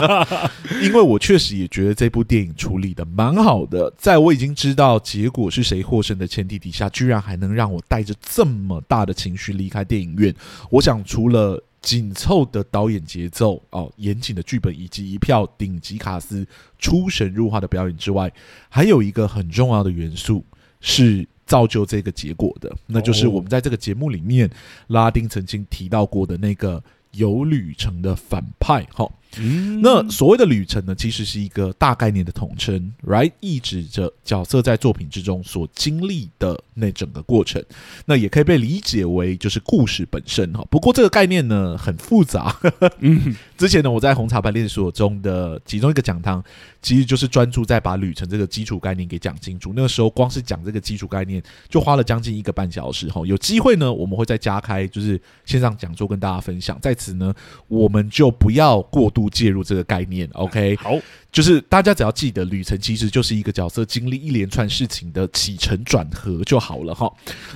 [0.82, 10.34] 因为我确实也觉得这部电影处理得蛮好的，在我已经知道结果是谁获胜的前提底下，居然还能让我带着这么大的情绪离开电影院。
[10.68, 16.46] 我想，除了紧凑的导演节奏、哦严谨的剧本以及一票顶级卡司
[16.78, 18.30] 出神入化的表演之外，
[18.68, 20.44] 还有一个很重要的元素
[20.80, 24.50] 是造就这个结果的，那就是我们在这个节目里面
[24.88, 26.82] 拉丁曾经提到过的那个。
[27.12, 37.64] 有旅程的反派，哈，嗯，那所谓的旅程呢，其实是一个大概念的统称，right，意指着角色在作品之中所经历的那整个过程。
[38.06, 40.66] 那也可以被理解为就是故事本身哈。
[40.68, 42.58] 不过这个概念呢很复杂。
[42.98, 46.42] 嗯， 之前呢我在红茶排练所中的其中一个讲堂，
[46.82, 49.72] 其实就是专注在把旅程这个基础概念给讲清楚。
[49.76, 53.24] 那个时候光是讲这个基础概念就花了将近一个半小时哈。
[53.24, 56.76] 有机会呢我们会再加开就是线上讲座跟大家分享。
[56.82, 57.32] 在此呢
[57.68, 59.19] 我们就不要过度。
[59.20, 60.98] 不介入这个概念，OK，好，
[61.30, 67.12] 就是大家只要记得，旅程其实就是一个角色经历一连串事情的起承转合就好了哈。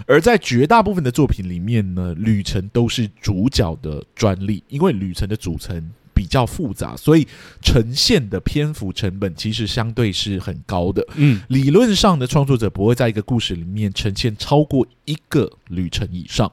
[0.07, 5.91] 而在绝大部分的作品里面呢，旅程都是主角的专利，因为旅程的组成。
[6.17, 7.27] 比较复杂，所以
[7.61, 11.05] 呈现的篇幅成本其实相对是很高的。
[11.17, 16.51] 嗯，理论上的创作者不会在一个故事里面呈现超过一个旅程以上，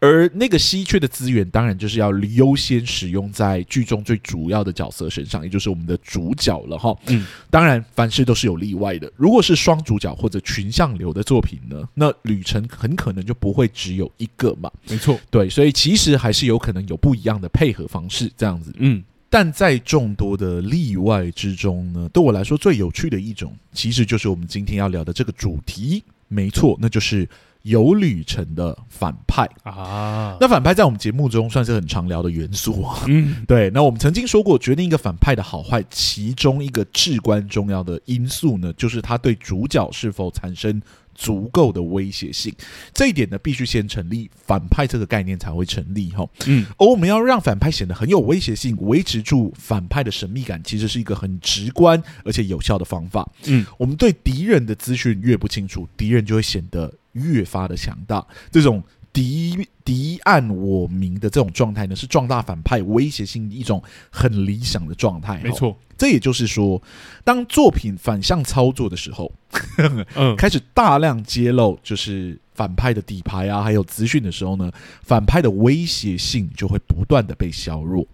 [0.00, 6.96] 而那个稀缺的资源，当然就是要优先使用在剧中最主要的角色身上，也就是我们的主角了哈。
[7.08, 9.10] 嗯，当然凡事都是有例外的。
[9.16, 14.70] 如果是双主角或者群像流的作品呢，那旅程很可能就不会只有一个嘛。
[14.88, 18.72] 没错，对，所以其实还是有可能有不一样的配合方式，这样子。
[18.78, 19.02] 嗯。
[19.34, 26.04] 但在众多的例外之中呢，对我来说最有趣的一种，其实就是我们今天要聊的这个主题。
[26.28, 27.26] 没错，那就是
[27.62, 30.36] 有旅程的反派啊。
[30.40, 33.04] 那反派在我们节目中算是很常聊的元素啊。
[33.08, 33.70] 嗯， 对。
[33.70, 40.80] 那我们曾经说过，决定一个反派的好坏，其中一个至关重要的因素呢，就是他对主角是否产生。
[41.14, 42.50] 足够的威胁性，
[42.94, 46.26] 这一点呢，必须先成立反派这个概念才会成立哈。
[46.46, 53.30] 嗯，而我们要让反派显得很有威胁性，维持住反派的神秘感，其实是一个很直观而且有效的方法。
[53.44, 58.26] 嗯，我们对敌人的资讯越不清楚，敌人就会显得越发的强大。
[58.50, 65.40] 这种敌敌暗我明的这种状态呢，是壮大反派威胁性一种很理想的状态。
[65.42, 65.76] 没错。
[65.98, 66.82] 这也就是说，
[67.22, 69.30] 当作品反向操作的时候，
[70.16, 74.68] 嗯，开始大量揭露就是反派的底牌啊，还有资讯的时候呢，
[75.02, 78.04] 反派的威胁性就会不断的被削弱。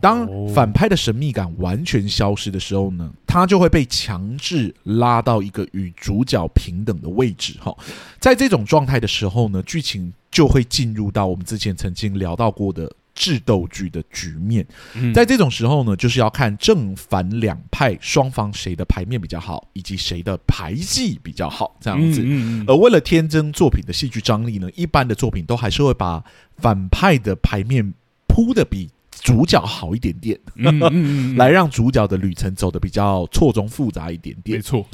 [0.00, 7.54] 当反派的神秘感完全消失的时候呢，他就会被强制拉到一个与主角平等的位置。
[7.58, 7.76] 哈，
[8.20, 12.90] 在这种状态的时候呢，剧情就会进入到我们之前曾经聊到过的。
[13.14, 14.66] 智斗剧的局面，
[15.12, 22.24] 在这种时候呢，就是要看正反两派双方谁的牌面比较好，以及谁的牌技比较好，这样子。
[22.66, 26.24] 而为了天真作品的戏剧张力呢，一般的作品都还是会把
[26.56, 27.92] 反派的牌面
[28.26, 28.88] 铺的比
[29.20, 30.40] 主角好一点点，
[31.36, 34.56] 来让主角的旅程走得比较错综复杂一点点。
[34.56, 34.86] 没错。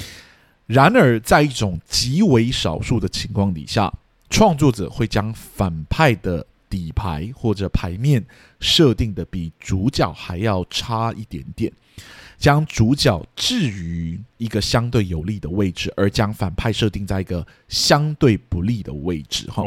[0.67, 3.91] 然而，在一种极为少数的情况底下，
[4.29, 8.23] 创作者会将反派的底牌或者牌面
[8.59, 11.71] 设定的比主角还要差一点点，
[12.37, 19.49] 将主角置于一个相对有利的位置，而将反派设定在一个相对不利的位置。
[19.49, 19.63] 哈，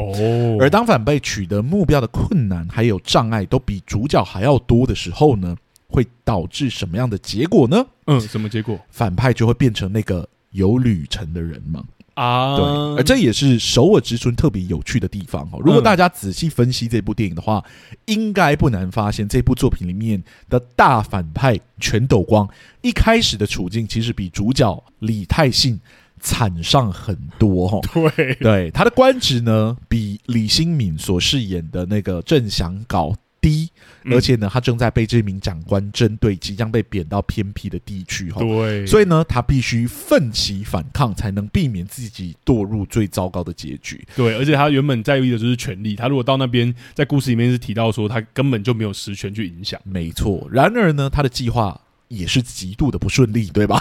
[0.59, 5.57] 而当反派取得目标的困难还有障碍都比主角还要多的时候呢，
[5.89, 7.85] 会导致什么样的结果呢？
[8.07, 8.79] 嗯，什么结果？
[8.89, 11.83] 反派就会变成那个有旅程的人吗？
[12.15, 12.65] 啊，对，
[12.97, 15.59] 而这也是首尔之春特别有趣的地方哦。
[15.63, 17.63] 如果大家仔细分析这部电影的话，
[18.05, 22.47] 应该不难发现，这部作品里面的大反派全斗光
[22.81, 25.79] 一开始的处境，其实比主角李泰信
[26.19, 27.79] 惨上很多哈。
[28.15, 33.69] 对，对，他的官职呢，比李新敏所饰演的那个郑祥镐低，
[34.05, 38.39] 而且呢，他正在被这名长官针对，即将被贬到偏僻的地区哈。
[38.39, 44.03] 对，所以呢，他必须奋起反抗，才能避免自己堕入最糟糕的结局。
[44.15, 49.77] 对，而且他原本在意的就是权力，他如果到那边，在故事里面是提到说，他根本就没有实权去影响。
[49.83, 51.81] 没错，然而呢，他的计划。
[52.13, 53.79] 也是极度的不顺利，对吧？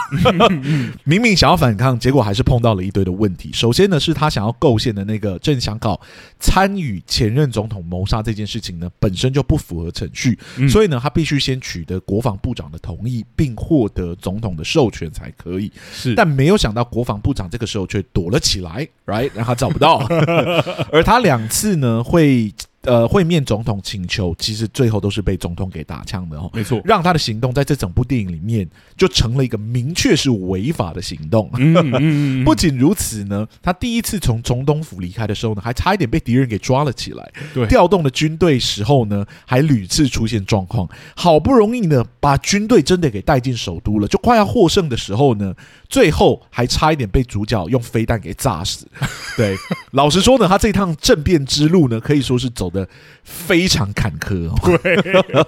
[1.05, 3.51] 明明想要反抗，结果还是碰到了一堆的问题。
[3.53, 6.01] 首先呢，是他想要构陷的那个正想搞
[6.41, 15.71] 参与前任总统谋杀这件事情呢，本身就不符合程序，所以呢，他必须先取得国防部长的同意，并获得总统的授权才可以。
[15.93, 19.99] 是，但没有想到国防部长这个时候却躲了起来，right，让他找不到。
[20.91, 22.53] 而他两次呢会。
[22.83, 26.51] 呃，会面总统请求，其实最后都是被总统给打枪的哦。
[26.53, 31.49] 没错，让他的行动在这整部电影里面就成了一个明确是违法的行动。
[31.59, 31.93] 嗯嗯
[32.43, 37.33] 嗯、 不仅如此呢，他第一次从总统府离开的时候呢，还差一点被敌人给抓了起来。
[37.55, 40.89] 对，调动的军队时候呢，还屡次出现状况。
[41.15, 45.55] 好不容易呢，把军队真的给带进首都了，就快要获胜的时候呢，
[45.93, 48.89] 最后还差一点被主角用飞弹给炸死。
[49.37, 49.57] 对，
[49.93, 52.73] 老实说呢，他这趟政变之路呢，可以说是走。
[52.73, 52.89] 得
[53.23, 54.79] 非常坎坷哦。
[54.83, 54.97] 对，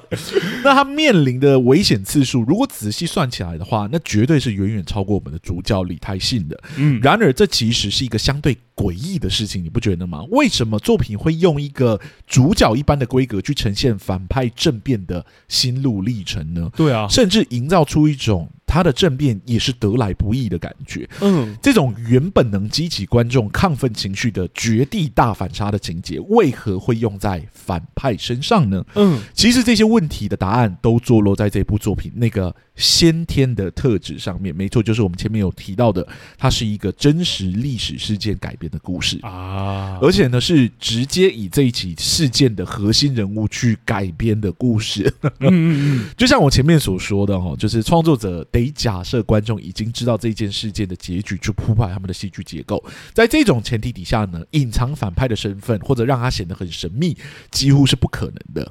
[0.62, 6.60] 那他面临的危险次数，如果仔细算起来的话，那绝对是远远超过我们的主角李泰信的。
[6.76, 10.22] 嗯，然而这其实是一个相对诡异的事情，你不觉得吗？
[10.32, 16.70] 为什么作品会用一个主角一般的规格去呈现反派政变的心路历程呢？
[16.76, 21.08] 对啊，甚至营造出一种他的政变也是得来不易的感觉。
[21.20, 28.84] 嗯，这种原本能激起观众亢奋情绪的绝地大反杀的情节，为何会用在反派身上呢？
[28.96, 34.54] 嗯，其实这些问题的答案都坐落在这部作品那个先天的特质上面。
[34.54, 36.06] 没错，就是我们前面有提到的，
[36.36, 45.12] 它是一个真实历史事件改编的故事啊，而且呢是直接以这一起事件的核心人物去改编的故事。
[45.40, 52.82] 嗯， 就像我前面所说的哈，就是创作者得假设观众已经知道这件事件的结局，去铺排他们的戏剧结构。
[53.12, 57.16] 在这种前提底下呢，隐藏反派的身份或者让他显得很神秘，
[57.50, 58.70] 几乎是不可能的。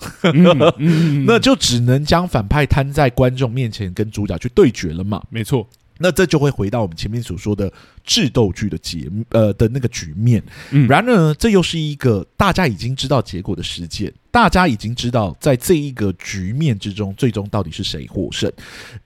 [1.26, 5.24] 那就只能将反派摊在观众面前，跟主角去对决了嘛。
[5.30, 5.68] 没错。
[6.00, 7.72] 那这就会回到我们前面所说的
[8.04, 10.44] 智斗剧的节呃的那个局面。
[10.72, 18.52] 嗯，然而呢，这又是一个大家已经知道结果的事件，大家已经知道在这一个局面之中，最终到底是谁获胜。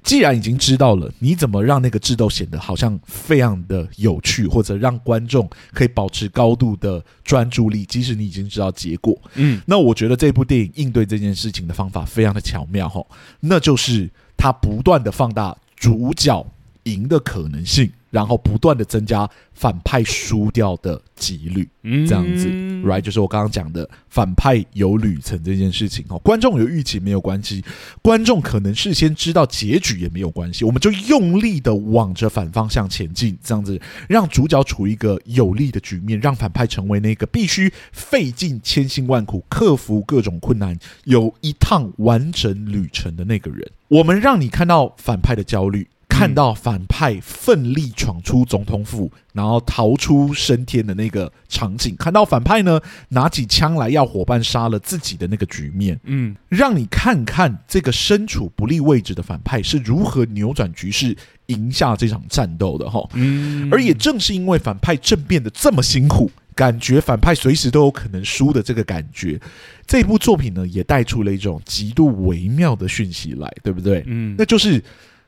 [0.01, 9.15] 既然已经知道了，你怎么让那个智斗显得好像非常的有趣，或者让观众可以保持高度的专注力，即使你已经知道结果。
[9.35, 13.05] 嗯，那我觉得这部电影应对这件事情的方法非常的巧妙哈，
[13.41, 16.45] 那就是他不断的放大主角。
[16.87, 21.69] 赢的可能性，然后不断的增加反派输掉的几率，
[22.07, 22.47] 这样子
[22.83, 22.99] ，right？
[22.99, 26.17] 就是我刚刚讲的反派有旅程这件事情哦。
[26.23, 27.63] 观众有预期没有关系，
[28.01, 43.69] 观众可能事先知道结局也没有关系，我们就用力的往着反方向前进，这样子让主角处于一个有利的局面，让反派成为那个必须费尽千辛万苦克服各种困难，有一趟完整旅程的那个人。
[43.89, 45.87] 我们让你看到反派的焦虑。
[46.17, 63.07] 看到反派奋力闯出总统府，然后逃出升天的那个场景，看到反派呢拿起枪来要伙伴杀了自己的那个局面，嗯，让你看看这个身处不利位置的反派是如何扭转局势、赢下这场战斗的哈。
[63.13, 69.39] 嗯，而也正是因为反派政变的这么辛苦，感觉反派随时都有可能输的这个感觉，
[69.85, 74.03] 这部作品呢也带出了一种极度微妙的讯息来，对不对？
[74.07, 74.83] 嗯，那就是。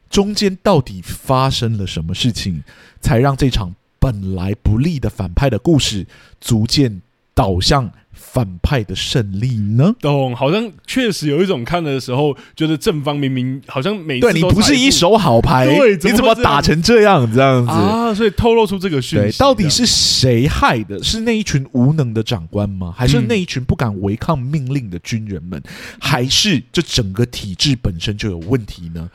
[0.09, 2.63] 中间到底发生了什么事情，
[2.99, 6.05] 才让这场本来不利的反派的故事
[6.41, 7.01] 逐渐
[7.33, 9.95] 导向反派的胜利呢？
[10.01, 18.13] 懂，好像确实有一种看的时候觉得正方明明好像每次对你不是一手好牌，对，你怎么打成这样这样子啊？
[18.13, 21.01] 所以透露出这个讯息，到底是谁害的？
[21.03, 22.93] 是那一群无能的长官吗？
[22.97, 25.59] 还是那一群不敢违抗命令的军人们？
[25.63, 29.09] 嗯、还是这整个体制本身就有问题呢？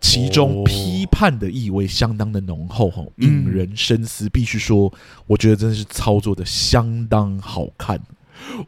[0.00, 4.28] 其中批判的意味相当的浓厚，哦，引人深思。
[4.28, 4.92] 必须说，
[5.26, 8.00] 我觉得真的是操作的相当好看。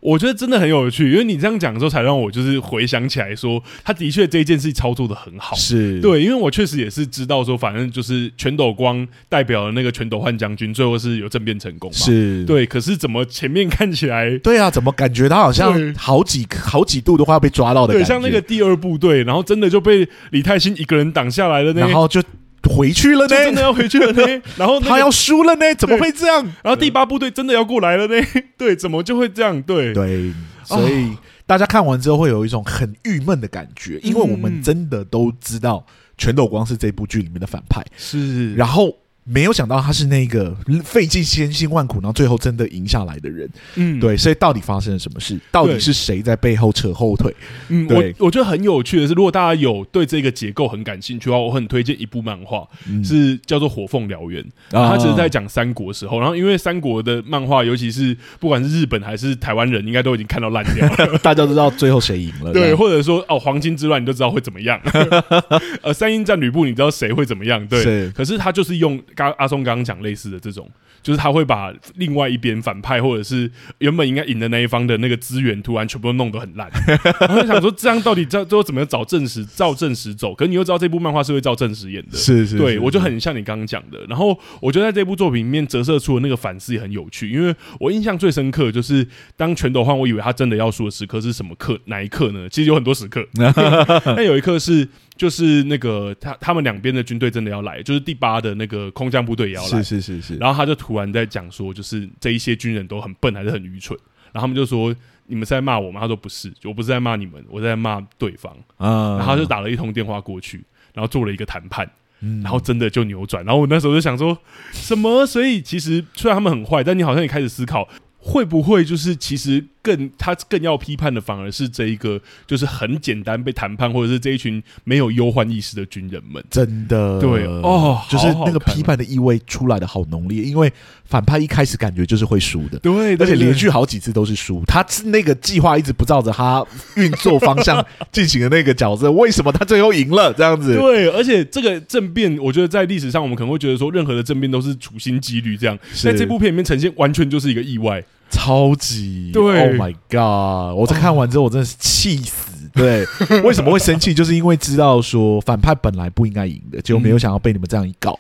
[0.01, 5.57] 我觉得真的很有趣，因为你这样讲的时候，才让我就是回想起来说，他的确这一件事操作的很好。
[5.57, 11.97] 是对，因为我确实也是知道说，反正就是全斗光代表的那个全斗焕将军，最后是有政变成功嘛。
[11.97, 22.23] 是对，可是怎么前面看起来，对啊，怎么感觉他好像好几好几度的话要被抓到的感觉，对，像那个第二部队，然后真的就被李泰兴一个人挡下来了，然后就。
[22.63, 24.43] 回去了呢，真的要回去了呢。
[24.57, 26.45] 然后、那个、他要输了呢，怎么会这样？
[26.63, 28.27] 然后第八部队真的要过来了呢？
[28.57, 29.61] 对，怎么就会这样？
[29.63, 30.33] 对对，
[30.65, 31.17] 所以
[31.47, 35.85] 大家看完之后会有一种很郁闷的感觉，因为我们真的都知道
[36.17, 38.97] 全斗光是这部剧里面的反派，是，然后。
[39.29, 43.49] 没有想到他是那个费尽千辛万苦，然后最后真的赢下来的人。
[43.75, 45.39] 嗯，对，所以到底发生了什么事？
[45.51, 47.35] 到底是谁在背后扯后腿？
[47.69, 56.19] 嗯，我我觉得很有趣的是，如果大家有对这个结构很感兴趣的话，我很推荐一部漫画，嗯、是叫做《火凤燎原》，然后他只是在讲三国时候。
[56.19, 62.53] 然后因为三国的漫画，尤其是不管是日本还是台湾人，应该都已经看到烂掉了， 大家都知道最后谁赢了。
[62.53, 64.81] 对，或者说哦，黄金之乱，你都知道会怎么样。
[65.83, 67.67] 呃，三英战吕布，你知道谁会怎么样？
[67.67, 70.71] 对，是可是他就是用刚阿松刚刚讲类似的这种。
[71.01, 76.69] 就是他会把另外一边反派或者是原本应该赢的那一方的那个资源，突然全部都弄得很烂，
[77.23, 80.35] 然后就想说这样到底这最后怎么找正史照正史走？
[80.35, 84.05] 可是你又知道这部漫画是会照正史演的，是是，是，对我就很像你刚刚讲的。
[84.09, 91.79] 然后我觉得在这部作品里面折射出的那个反思也很有趣，因为我印象最深刻就是当全斗焕，我以为他真的要输的时刻是什么刻？
[91.85, 92.49] 哪一刻呢？
[92.49, 93.25] 其实有很多时刻，
[94.05, 94.89] 但有一刻是。
[95.19, 100.37] 就是那个他他们两边的军队真的要来，就是第八的那个空降部队也要来，是是是是。
[100.37, 103.99] 然后他就突然在讲说，就是这一些军人都很笨还是很愚蠢，
[104.33, 104.95] 然后他们就说。
[105.31, 106.01] 你们是在骂我吗？
[106.01, 108.51] 他说不是，我不是在骂你们，我在骂对方。
[108.79, 111.87] 啊，然后他就打了一通电话过去，然后做了一个谈判，
[112.23, 113.45] 嗯然后真的就扭转。
[113.45, 114.39] 然后我那时候就想说，
[114.73, 115.27] 什么？
[115.27, 119.63] 所以其实虽然他们很坏，但你好像也开始思考，会不会就是其实。
[119.89, 126.45] 更他更要批判的反而是这一个，就是很简单被谈判，或者是这一群没有忧患意识的军人们。
[126.51, 130.71] 真的，对哦，就是那个批判的意味出来的好浓烈，因为
[131.07, 134.63] 反派一开始感觉就是会输的，对，而且连续好几次都是输。
[134.67, 136.63] 他是那个计划一直不照着他
[136.97, 137.83] 运作方向
[138.13, 140.31] 进行的那个角色，为什么他最后赢了？
[140.35, 148.05] 这样子，对，而且这个政变，我觉得在历史上我们可能会觉得说，任何的政变都是处心积虑这样，在这部片里面呈现完全就是一个意外。
[148.31, 150.77] 超级对，Oh my God！
[150.79, 152.71] 我在看完之后，我真的是气死。
[152.75, 153.07] 对，
[153.43, 154.13] 为什么会生气？
[154.15, 158.19] 就是因为知道说反派本来不应该赢的，结果没有想到被你们这样一搞，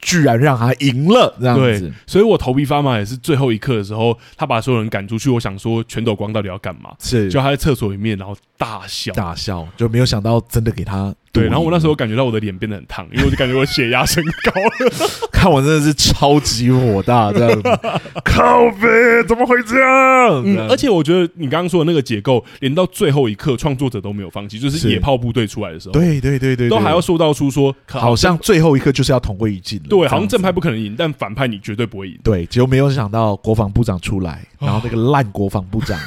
[0.00, 1.92] 居然让他赢了，这样子。
[2.06, 5.30] 所以我头皮发麻也是最后一刻的时候，他把所有人赶出去。
[5.30, 6.90] 我想说，全斗光到底要干嘛？
[6.98, 11.14] 是，就他在厕所里面，然后大笑，大笑，就没有想到真的给他。
[11.36, 15.08] 对，然后我那时候感觉到我的脸变得很烫，因为我就感觉我血压升高了。
[15.32, 17.68] 看我真的是超级火大，这样子。
[18.24, 20.42] 靠北，怎么会这样？
[20.44, 29.84] 嗯，而且我觉得你刚刚说的那个结构，连到最后一刻，创作者都没有放弃，就是野炮部队出来的时候，对对对对，都还要说到出说，好像最后一刻就是要同归于尽了。
[29.88, 32.18] 对，好像正派不可能赢，但反派你绝对不会赢。
[32.24, 35.98] 对，结果没有想到国防部长出来，然后那个烂国防部长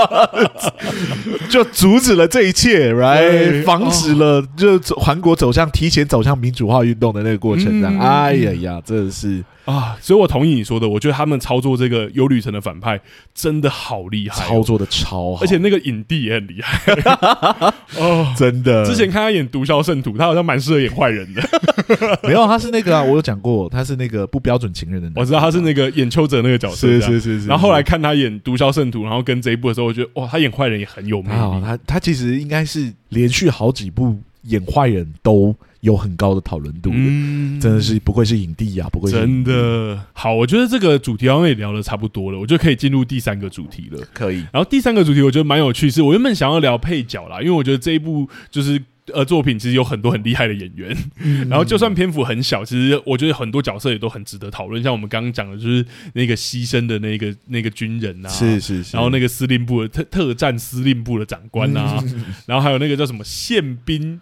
[1.48, 4.23] 就阻止了这一切，right，防止了
[4.56, 4.78] 就。
[4.96, 9.96] 韩国走向提前走向民主化运动的那个过程，这样，哎呀呀，真的是啊！
[10.00, 13.00] 所以我同意你说的，我觉得他们操作这个有旅程的反派
[13.34, 16.94] 真的好厉害，操作的超好，而且那个影帝也很厉害
[17.98, 18.84] 哦，真的。
[18.84, 21.42] 之前看他演《毒枭圣徒》，他好像蛮适合演坏人的。
[22.22, 25.10] 没有，他是那个啊，我有讲过，他是那个不标准情人的。
[25.14, 27.46] 我知道他是那个演邱泽那个角色，是是是是。
[27.46, 31.62] 然后后来看他演《毒枭圣徒》，然后跟这一部的时候，我觉得哇，他演坏人也很有魅力。
[31.64, 34.18] 他他其实应该是连续好几部。
[34.44, 40.34] 演坏人都有很高的讨论度，嗯，真的是不愧是影帝呀，不愧是真的好。
[40.34, 44.00] 我觉得这个主题好像也聊的差不多了，我就可以进入第三个主题了。
[44.14, 44.36] 可以。
[44.50, 48.82] 然后第三个主题我觉得蛮有趣，是我原本想要聊配角啦，因为我觉得这一部就是
[49.12, 54.82] 呃作品其实有很多很厉害的演员，嗯、然后就算篇幅很小，其实我觉得很多角色也都很值得讨论。
[54.82, 55.84] 像我们刚刚讲的，就是
[56.14, 64.18] 那个牺牲的那个那个军人啊，是是是，然后那个司令部的特特战司令部的长官啊，嗯、然后还有那个叫什么宪兵。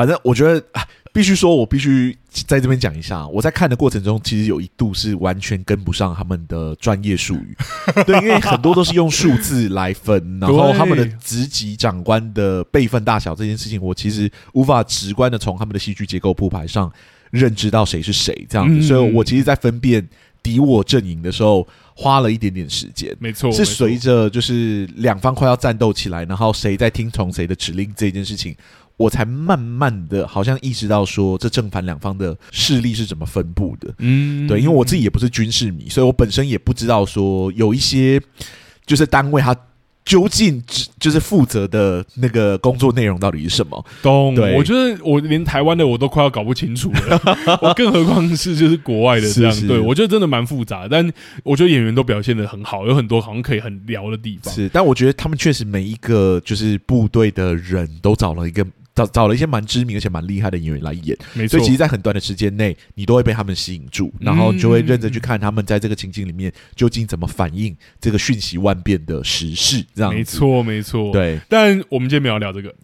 [0.00, 0.82] 反正我觉得啊，
[1.12, 3.28] 必须说，我必须在这边讲一下。
[3.28, 7.54] 我在看的过程中，其实有一度是完全跟不上他们的专业术语，
[8.06, 16.90] 对，因为很多都是用数字来分，然后他们的职级长官的辈分大小这件事情，我其实无法直观的从他们的戏剧结构铺排上
[17.30, 20.08] 认知到谁是谁这样子，所以我其实，在分辨
[20.42, 23.14] 敌我阵营的时候，花了一点点时间。
[23.18, 28.56] 没错，是随着就是两方快要战斗起来，然后谁在听从谁的指令这件事情。
[29.00, 33.94] 我才慢慢的，好像意识到说，这正反两方的势力是怎么分布的。
[33.96, 38.20] 嗯，对，因为我自己也不是军事迷，所以我本身也不知道说有一些
[38.84, 39.56] 就是单位，它
[40.04, 40.62] 究竟
[40.98, 43.82] 就是负责的那个工作内容到底是什么。
[44.02, 44.34] 懂？
[44.34, 49.50] 对，我觉得我连台湾的我都快要搞不清楚了，我更何况是就是国外的这样。
[49.50, 51.10] 是是对，我觉得真的蛮复杂，但
[51.42, 54.52] 我觉得演员都表现的很好，有很多好像可以很聊的地方。
[54.52, 58.66] 是，但我觉得他们确实每一个就是部队的人都找了一个。
[59.00, 61.58] 找找了一些蛮知名而且蛮厉害的演员来演，没错。
[61.58, 69.84] 所以其实，在很短的时间内，你都会被他们吸引住，然后就会认真去看他们在这个情境里面究竟怎么反应这个瞬息万变的时事。
[69.94, 71.12] 这样，没错，没错。
[71.12, 72.74] 对，但我们今天没有聊这个。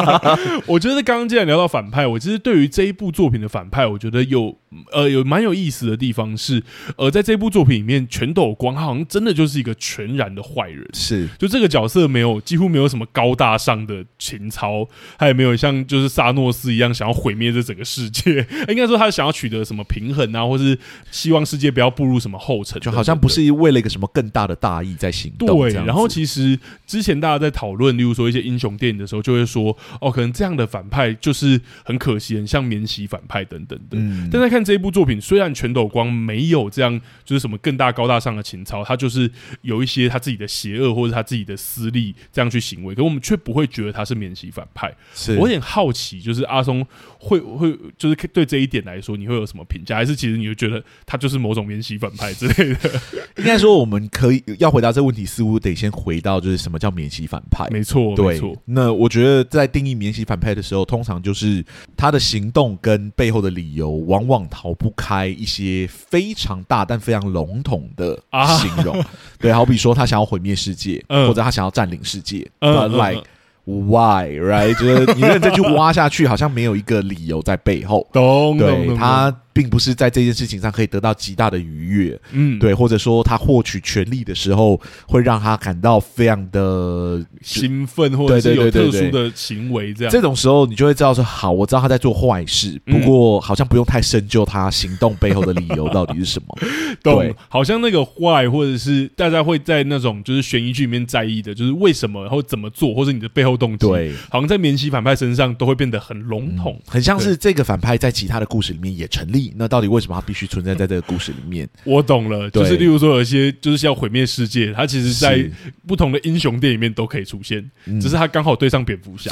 [0.66, 4.58] 我觉得刚刚既然聊到反派，我其实对于这一部作品的反派，我觉得有
[4.92, 6.62] 呃有蛮有意思的地方是，
[6.96, 15.36] 呃，在这部作品里面，全斗光好像真的就是一个全然的坏人，是就这个角色没有几乎没有什么高大上的情操，他也。
[15.36, 20.76] 没有像就是萨诺斯一样想要毁灭这整个世界， 应该说他想要取得什么平衡啊，或是
[21.10, 25.46] 希望世界不要步入什么后尘，就好像不是为了一个什么更大的大义在行动。
[25.46, 33.98] 对，然后其实之前大家在讨论，例如说一些英雄电影的时候，就会说哦，可能这样的反派就是很可惜，很像免洗反派等等的。
[33.98, 39.30] 嗯，但在看这一部作品，虽然全斗光没有这样就是什么更大高大上的情操，他就是
[39.62, 44.94] 有一些他自己的邪恶或者他自己的私利这样去行为，可我们却不会觉得他是免洗反派。
[45.36, 46.86] 我有点好奇，就是阿松
[47.18, 49.96] 会会就是对这一点来说，你会有什么评价？
[49.96, 53.00] 还是其实你就觉得他就是某种免洗反派之类的？
[53.38, 57.68] 应该说，我们可以要回答这个问题，似乎得先回到就是什么叫免洗反派？
[57.70, 58.56] 没错，对，没错。
[58.64, 61.64] 那我觉得在定义免洗反派的时候，通常就是
[61.96, 68.18] 他的行动跟背后的理由，往往逃不开一些非常大但非常笼统的
[68.60, 73.24] 形容，啊、 对，好比说他想要毁灭世界，嗯、或者他想要占领世界，嗯、like、嗯
[73.66, 74.78] Why right？
[74.78, 78.06] 就是你认真去挖下去，好像没有一个理由在背后。
[78.14, 82.20] 懂，对，懂他并不是在这件事情上可以得到极大的愉悦。
[82.30, 89.92] 嗯，对，或者说他获取权力的时候，会让他感到非常的兴奋，或者是有特殊的行为。
[89.92, 96.56] 这样，这种时候你就会知道说，好，我知道他在做坏事，不过好像不用太深究他行动背后的理由到底是什么。
[97.02, 103.56] 对，好像那个坏，或者是大家会在那种就是悬疑剧里面在意的，就是为什么，然后怎么做，或者你的背后。
[103.56, 109.45] 动机对，好像在免洗反派身上都会变得很笼统，嗯，很像是这个反派在其他的故事里面也成立。
[109.56, 111.68] 那到底为什么他必须存在在这个故事里面？
[111.84, 115.48] 我懂了，就是例如说有一些就是要毁灭世界，他其实在
[115.86, 117.70] 不同的英雄电影里面都可以出现，
[118.00, 119.30] 只是他刚好对上蝙蝠侠。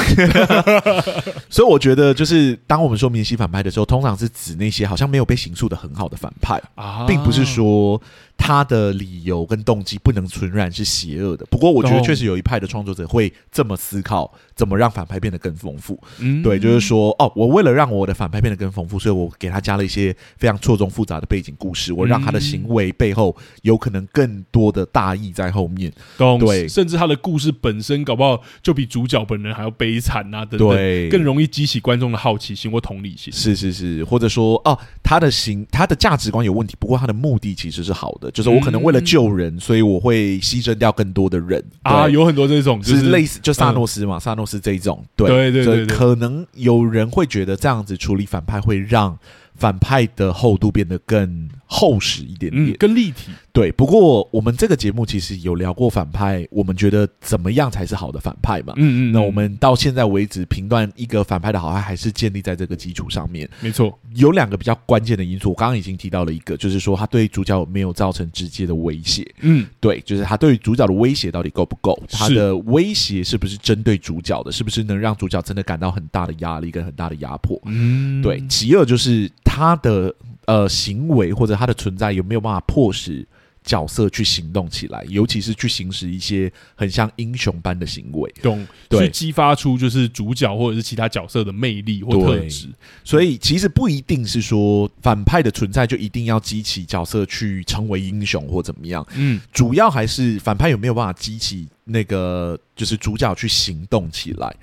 [1.48, 8.00] 所以我觉得，就是当我们说明星反派的时候，通常是指那些好像没有被刑诉的很好的反派啊，并不是说。
[8.36, 15.98] 他的理由跟动机不能纯然是邪恶的，不过我觉得确实有一派的创作者会这么思考，怎么让反派变得更丰富。
[16.18, 25.90] 嗯，对，就是说，哦，我为了让我的反派变得更丰富，所以我给他加了一些非常错综复杂的背景故事，我让他的行为背后有可能更多的大义在后面。
[26.38, 33.32] 对，甚至他的故事本身搞不好就比主角本人还要悲惨啊，等等，对，更容易激起观众的好奇心或同理心。
[33.32, 38.23] 是是是，或者说，哦，他的行，他的价值观有问题，不过他的目的其实是好的。
[38.30, 41.62] 就是我可能为了救人，嗯、所以我会牺牲掉更多的人。
[41.82, 45.28] 啊，有很多这种，就是，是类似就萨诺斯嘛，萨诺斯这一种，对。
[45.28, 49.18] 对对对，对，可能有人会觉得这样子处理反派会让。
[49.56, 53.30] 反派的厚度变得更厚实一点点，嗯、更立体。
[53.52, 58.74] 对，不过我们这个节目其实有聊过反派，我们觉得怎么样才是好的反派嘛？
[58.76, 59.12] 嗯嗯。
[59.12, 63.48] 那我们到现在为止评断一个反派的好坏，还是建立在这个基础上面。
[63.60, 69.24] 没错，有两个比较关键的因素，我刚刚已经提到了一个，就是说他对主角没有造成直接的威胁。
[69.40, 71.96] 嗯，对，就是他对主角的威胁到底够不够？
[72.10, 74.50] 他的威胁是不是针对主角的？
[74.50, 77.60] 是不是能让主角真的感到很大的压力跟很大的压迫？
[77.66, 78.42] 嗯，对。
[78.48, 79.30] 其二就是。
[79.44, 80.14] 他的
[80.46, 83.26] 呃行为或者他的存在有没有办法迫使
[83.62, 88.66] 角色去行动起来，尤其是去行使一些很像英雄般的行为，懂？
[88.90, 92.68] 对，去激发出就是主角或者是其他角色的魅力或特质。
[93.04, 99.06] 所以其实不一定是说反派的存在就一定要激起角色去成为英雄或怎么样。
[99.14, 104.54] 嗯，主要还是反派有没有办法激起那个就是主角去行动起来。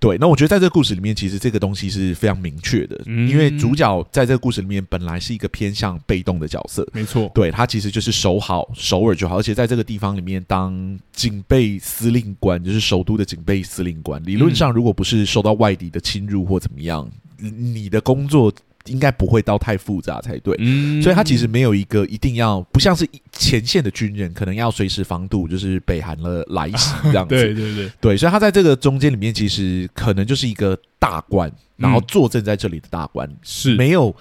[0.00, 17.06] 对，那我觉得在这个故事里面，其实这个东西是非常明确的，嗯，因为主角在这个故事里面本来是一个偏向被动的角色，没错，对，他其实就是守好首尔就好，而且在这个地方里面当警备司令官，就是首都的警备司令官，理论上如果不是受到外敌的侵入或怎么样，
[17.38, 18.50] 你的工作。
[18.90, 27.92] 应该不会到太复杂才对，嗯，所以他其实没有一个一定要，不像是前线的军人，可能要随时防堵，就是北韩了来袭这样子， 对对对。
[28.00, 33.76] 对，所以他在这个中间里面，其实可能就是一个大官，然后坐镇在这里的大官，是。
[33.76, 34.14] 没有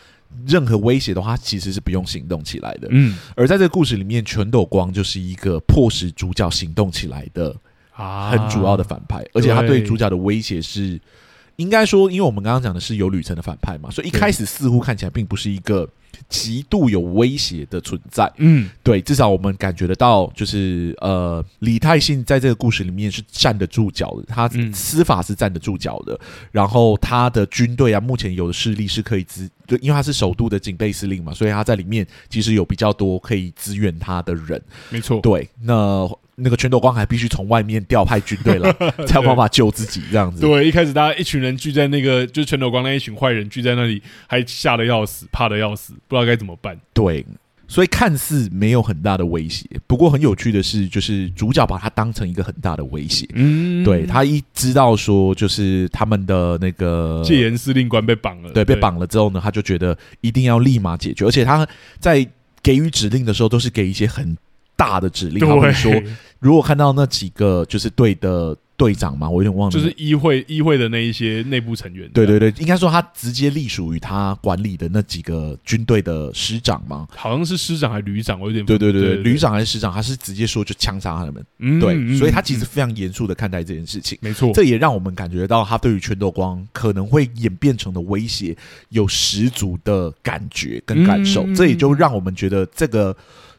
[0.45, 7.55] 任何威胁的话，其实是不用行动起来的，嗯，而在这个故事里面，全斗光就是一个迫使主角行动起来的
[7.91, 9.81] 啊，很主要的反派，而且他对。
[9.81, 10.99] 主角的威胁是。
[11.59, 15.87] 应该说，因为我们刚刚讲的是有旅程的反派嘛，所以一开始似乎看起来并不是一个
[16.27, 18.31] 极度有威胁的存在。
[18.37, 26.19] 嗯，对，至少我们感觉得到，就是呃，李泰信在这个故事里面是站得住脚的，他司法是站得住脚的，
[26.51, 34.61] 然后他的军队啊，目前有的势力是可以支，对，因为他是首都的警备司令嘛，所以他在里面其实有比较多可以支援他的人。
[34.89, 36.09] 没错，对，那。
[36.41, 38.73] 那个全斗光还必须从外面调派军队了，
[39.05, 40.39] 才有办法救自己这样子。
[40.39, 46.79] 对，一开始大家一群人聚在那个，就是全斗光那一群坏人聚在那里，还吓得要死，怕得要死，不知道该怎么办。
[46.93, 47.25] 对，
[47.67, 53.27] 所以看似没有很大的威胁，不过很有趣的是，就是主角把他当成一个很大的威胁。
[53.33, 61.67] 嗯，对，他一知道说，就是他们的那个戒严司令官被绑了，对，被绑了之后呢，他就觉得一定要立马解决，而且他
[61.99, 62.27] 在
[62.63, 64.37] 给予指令的时候，都是给一些很。
[64.79, 65.91] 大的指令，他会说，
[66.39, 72.09] 如果看到那几个就是对的队长吗，我有点忘了，就是议会议会的那一些内部成员。
[72.13, 81.45] 对对对，应该说他直接隶属于他管理的那几个军队的师长吗，好像是师长还是旅长，我有点对对对对，旅长还是师长，他是直接说就枪杀他们。
[81.57, 84.17] 嗯，对，所以他其实非常严肃的看待这件事情。
[84.21, 88.55] 没错，这也让我们感觉到他对于全斗光可能会演变成的威胁
[88.87, 91.45] 有十足的感觉跟感受。
[91.53, 93.13] 这也就让我们觉得这个。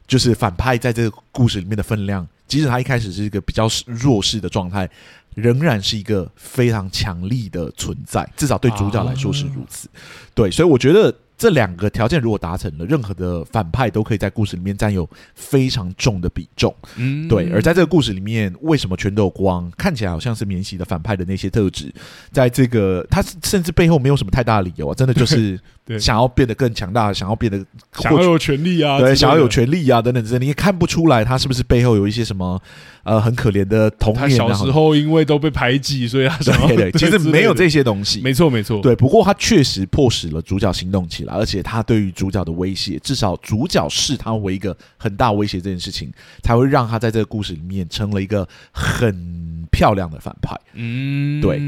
[0.07, 4.91] 就是反派在这个故事里面的分量，即使他一开始是一个比较弱势的状态，
[5.37, 9.89] 仍然是一个非常强力的存在，至少对主角来说是如此。
[10.35, 16.75] 对，所以我觉得这两个条件如果达成了，任何的反派都可以在故事里面占有非常重的比重。
[16.97, 17.49] 嗯，对。
[17.51, 21.95] 而在这个故事里面，为什么全斗光看起来好像是免洗的反派的那些特质，
[22.33, 25.59] 在这个他甚至背后没有什么太大的理由啊，真的就是
[25.99, 27.59] 想要变得更强大，想要变得
[27.95, 32.61] 想要有权利啊，对，想要有权利啊等等之类，你也看不出来他是不是背后有一些什么
[33.03, 34.21] 呃很可怜的童年。
[34.21, 38.21] 他小时候因为都被排挤，所以他想要对，对， 对，其实没有这些东西。
[38.21, 38.81] 没错，没错。
[38.81, 46.13] 对，不过他确实迫使了主角行动起来，而且他对于主角的威胁，至少主角视他为一个很大威胁，这件事情
[46.43, 50.55] 才会让他在这个故事里面成了一个很漂亮的反派。
[50.75, 51.61] 嗯，对，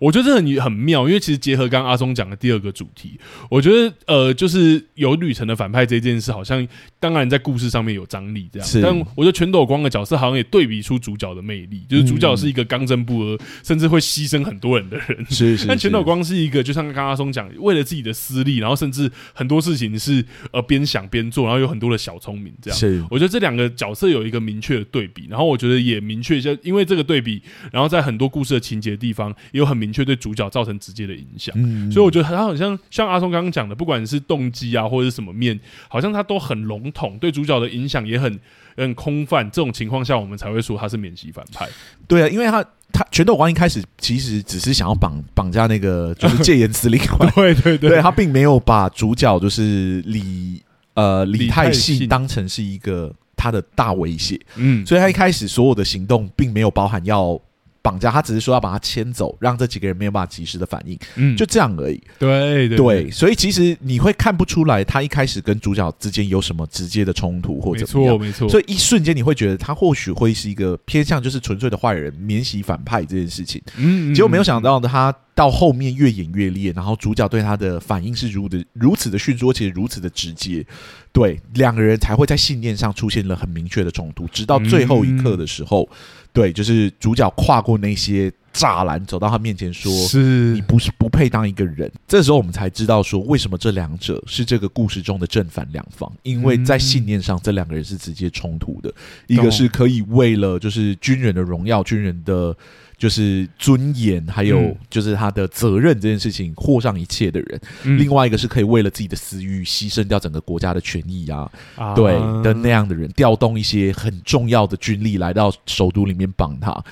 [0.00, 3.18] 我觉得这很很妙，因为其实结合刚刚阿松讲的第二个主题，
[3.48, 3.69] 我觉得
[4.06, 6.66] 呃，就是有旅程的反派这件事，好像
[6.98, 8.80] 当然在故事上面有张力这样，是。
[8.80, 27.42] 但我觉得全斗光的角色好像也对比出主角的魅力，就是主角是一个刚正不阿，甚至会牺牲很多人的人，是，是 是，但全斗光是一个就像刚刚阿松讲，为了自己的私利，然后甚至很多事情是呃边想边做，然后有很多的小聪明这样，是，我觉得这两个角色有一个明确的对比，然后我觉得也明确一下，因为这个对比，
[27.72, 35.58] 然后在很多故事的情节地方也有很明确对主角造成直接的影响，嗯，所以我觉得他好像像阿松刚刚讲的，不管是动机啊或者是什么面，
[35.88, 38.38] 好像他都很笼统，对主角的影响也很
[38.76, 39.42] 很空泛。
[39.50, 41.68] 这种情况下，我们才会说他是免洗反派。
[42.06, 50.62] 对啊，因为他他拳斗王一开始其实只是想要绑绑架那个就是戒严司令官， 对对对，对他并没有把主角就是李
[50.94, 57.40] 呃李泰信当成是一个他的大威胁，嗯，所以他一开始所有的行动并没有包含要。
[57.82, 62.00] 绑架他只是说要把他牵走，让这几个人没有办法及时的反应，嗯，就这样而已。
[62.18, 68.48] 对对，对，所以其实你会看不出来他一开始跟主角之间有什么直接的冲突或者怎么样，没错没错。
[68.48, 73.62] 所以一瞬间你会觉得他或许会是一个偏向就是纯粹的坏人，免洗反派这件事情。
[73.76, 80.64] 嗯，结果没有想到的他到后面越演越烈，然后主角对他的反应是如的如此的迅速，而且如此的直接。
[81.12, 85.88] 对，两个人才会在信念上出现了很明确的冲突，直到最后一刻的时候。
[85.90, 85.96] 嗯
[86.32, 98.92] 对，就是主角跨过那些栅栏，走到他面前说：“是你不是不配当一个人。”这时候我们才知道说，为什么这两者是这个故事中的正反两方，因为在信念上，这两个人是直接冲突的。
[99.26, 102.56] 一个是可以为了就是军人的荣耀、军人的。
[103.00, 107.60] 就是尊严，还有就是他的责任这件事情，豁上一切的人。
[107.84, 116.84] 嗯、另外一个是可以为了自己的私欲牺牲掉整个国家的权益啊，啊对的那样的人，调动一些很重要的军力来到首都里面帮他。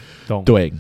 [0.47, 0.73] 对。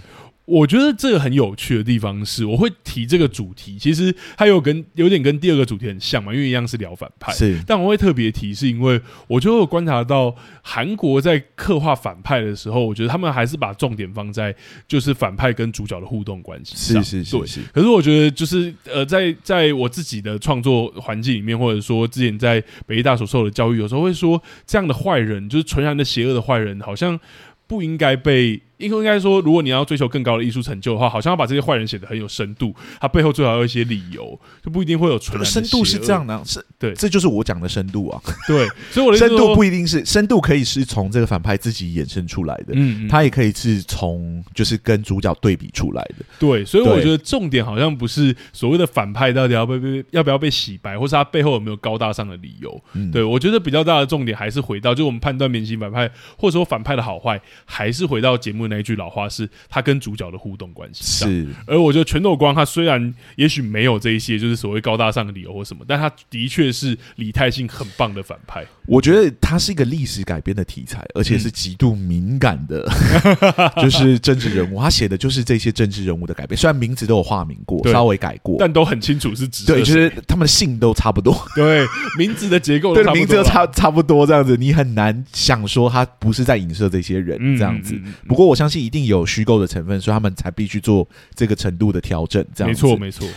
[0.49, 7.31] 我觉得这个很有趣的地方是，我会提这个主题，其实它有跟有点跟第二个主题很像嘛，因为一样是聊反派。
[7.35, 14.55] 是，但我会特别提，是因为我就会观察到韩国在刻画反派的时候，我觉得他们还是把重点放在
[14.87, 17.05] 就是反派跟主角的互动关系上。
[17.05, 17.61] 是是是，是。
[17.71, 27.21] 可是我觉得就是呃，在在我自己的创作环境里面，或者说之前在北艺大所受的教育，有时候会说这样的坏人，就是纯然的邪恶的坏人，好像
[27.67, 28.63] 不应该被。
[28.79, 38.23] 应该应该说，如果你要追求更高的艺术成就的话，好像要把这些坏人写的很有深度，他背后最好有一些理由，就不一定会有纯深度是这样的，是对，这就是我讲的深度啊。
[38.47, 46.25] 对，所以我的深度不一定是深度，可以是从这个反派自己衍生出来的，嗯，嗯，他也可以是从就是跟主角对比出来的。
[46.39, 52.81] 对，所以我觉得重点好像不是所谓的反派到底要不要被要不要被洗白，或是他背后有没有高大上的理由。
[52.93, 58.68] 嗯，对，我觉得比较大的重点还是回到，就我们判断明星反派或者说反派的好坏，还是回到节目。
[58.69, 61.47] 那一句老话是，他跟主角的互动关系是。
[61.67, 68.65] 而我觉得全斗光他虽然也许没有这一些，就是所谓高大上的理由或什么，但他的确是李泰信很棒的反派。
[68.87, 72.89] 我觉得他是一个历史改编的题材，而且是极度敏感的，
[73.77, 74.81] 嗯、就是政治人物。
[74.81, 81.85] 他写的就是这些政治人物的改编，虽然名字都有化名过，稍微改过，但都很清楚是指对，就是他们的姓都差不多，对，
[82.17, 87.95] 名字的结构 都差不多，名字都差差不多这样子，你很难想说他不是在影射这些人这样子。
[87.95, 89.25] 嗯嗯嗯、不过我相信一定有。
[89.29, 92.43] 虚构的成分，所以他们才必须做这个程度的调整。
[92.55, 93.29] 这样没错，没错。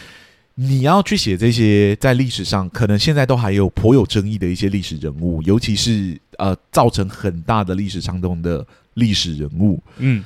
[0.55, 9.83] 你要去写这些在历史上可能现在都还有颇有争议的一些历史人物，尤其是呃造成很大的历史伤痛的历史人物。
[9.97, 10.23] 嗯，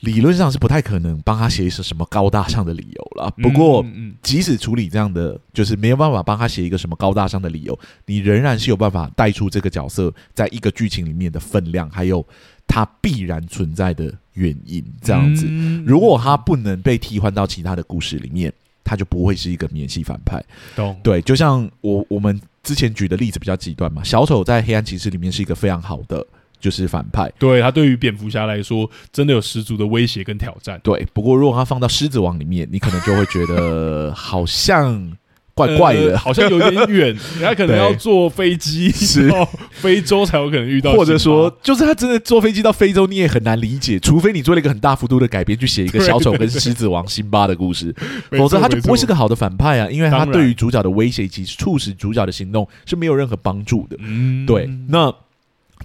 [0.00, 3.30] 理论上是不太可能帮他写一些什么高大上的理由了。
[3.42, 3.86] 不过，
[4.20, 12.26] 即使处理这样的，就是没有办法帮他写一个什么高大上的理由，你仍然是有办法带出这个角色在一个剧情里面的分量，还有。
[12.66, 15.48] 他必然存在的原因，这样子。
[15.84, 18.52] 如果他不能被替换到其他的故事里面，
[18.84, 20.42] 他就不会是一个免系反派。
[20.76, 20.96] 懂？
[21.02, 24.04] 对，就像我我们之前举的例子比较极端嘛。
[24.04, 26.24] 小丑在黑暗骑士里面是一个非常好的，
[26.60, 27.32] 就是反派。
[27.38, 30.80] 对，他对于蝙蝠侠来说，真的有十足的威胁跟挑战。
[30.84, 35.16] 对，不过如果他放到狮子王里面，你可能就会觉得好像。
[35.54, 38.90] 怪怪的，呃、好像有点远， 他可能要坐飞机
[39.28, 47.94] 到非洲才有可能遇到，或者说，就是他真的坐飞机到非洲，你也很难理解，除非你做了一个很大幅度的改编，去写一个小丑跟狮子王辛巴的故事，
[48.32, 53.96] 否则他就不会是个好的反派啊，因为他对于主角的威胁以及促使主角的行动是没有任何帮助的。
[54.00, 55.14] 嗯，对，那。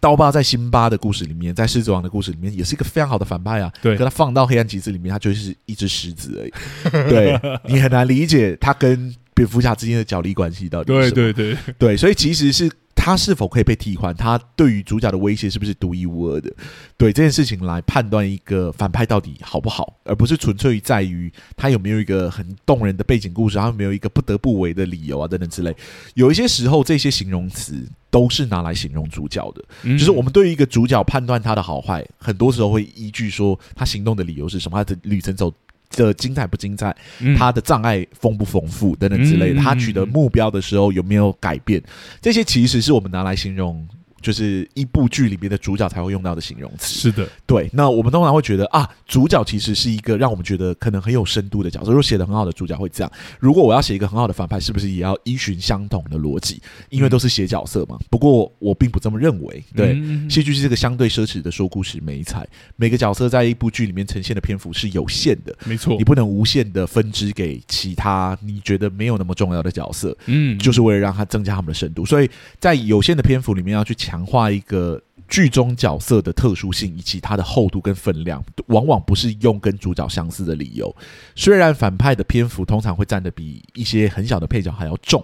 [0.02, 3.70] 刀疤在辛巴的故事里面，在狮子王的故事里面，也是一个非常好的反派啊。
[3.82, 7.10] 对，可他放到黑暗骑士里面，他就是一只狮子而已。
[7.10, 11.16] 对， 你很难理解他跟蝙蝠侠之间的角力关系到底是什么。
[11.16, 12.70] 对对对对，所以其实是。
[13.02, 14.14] 他是否可以被替换？
[14.14, 16.54] 他对于主角的威胁是不是独一无二的？
[16.98, 25.74] 对这件事情来判断一个反派到底好不好，而不是纯粹在于他有没有一个很动人的背景故事，他有没有一个不得不为的理由啊等等之类。
[26.16, 29.64] 有一些时候，这些形容词都是拿来形容主角的。
[29.84, 35.54] 嗯、就是我们对于一个主角判断他的好坏，很多时候会依据说他行动的理由是什么，他的旅程走。
[35.92, 36.96] 的精彩不精彩，
[37.38, 41.82] 他的障碍丰不丰富等等之类的，他取得目标的时候有没有改变，
[42.22, 43.88] 这些其实是我们拿来形容。
[44.22, 47.00] 就是一部剧里面的主角才会用到的形容词。
[47.00, 47.70] 是的，对。
[47.74, 51.88] 那我们通常会觉得啊，主角其实是一个让我们觉得可能很有深度的角色。
[51.92, 53.12] 如果写的很好的主角会这样。
[53.40, 56.62] 如果我要写一个很好的反派，是不是也要依循相同的逻辑？
[56.90, 57.98] 因为都是写角色嘛。
[58.10, 59.64] 不过我并不这么认为。
[59.76, 59.96] 对，
[60.30, 62.46] 戏剧是这个相对奢侈的说故事美彩，
[62.76, 65.56] 每个角色在一部剧里面呈现的篇幅是有限的。
[65.66, 70.18] 没错，你不能无限的分支给其他你觉得没有那么重要的角色。
[70.26, 72.06] 嗯，就是为了让它增加他们的深度。
[72.06, 73.96] 所以在有限的篇幅里面要去。
[74.10, 80.96] 强化一个剧中角色的特殊性以及它的厚度跟分量，往往不是用跟主角相似的理由。
[81.36, 85.24] 虽然反派的篇幅通常会占的比一些很小的配角还要重，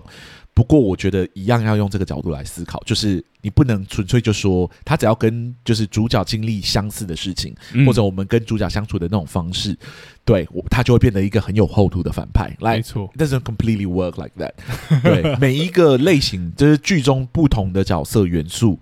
[0.55, 9.77] 不过我觉得一样要用这个角度来思考，就是你不能纯粹就说他只要跟就是主角经历相似的事情，嗯、或者我们跟主角相处的那种方式，
[10.23, 12.55] 对我他就会变得一个很有厚度的反派。
[12.61, 14.53] 来，没错，doesn't completely work like that。
[15.03, 18.79] 对，每一个类型就是剧中不同的角色元素。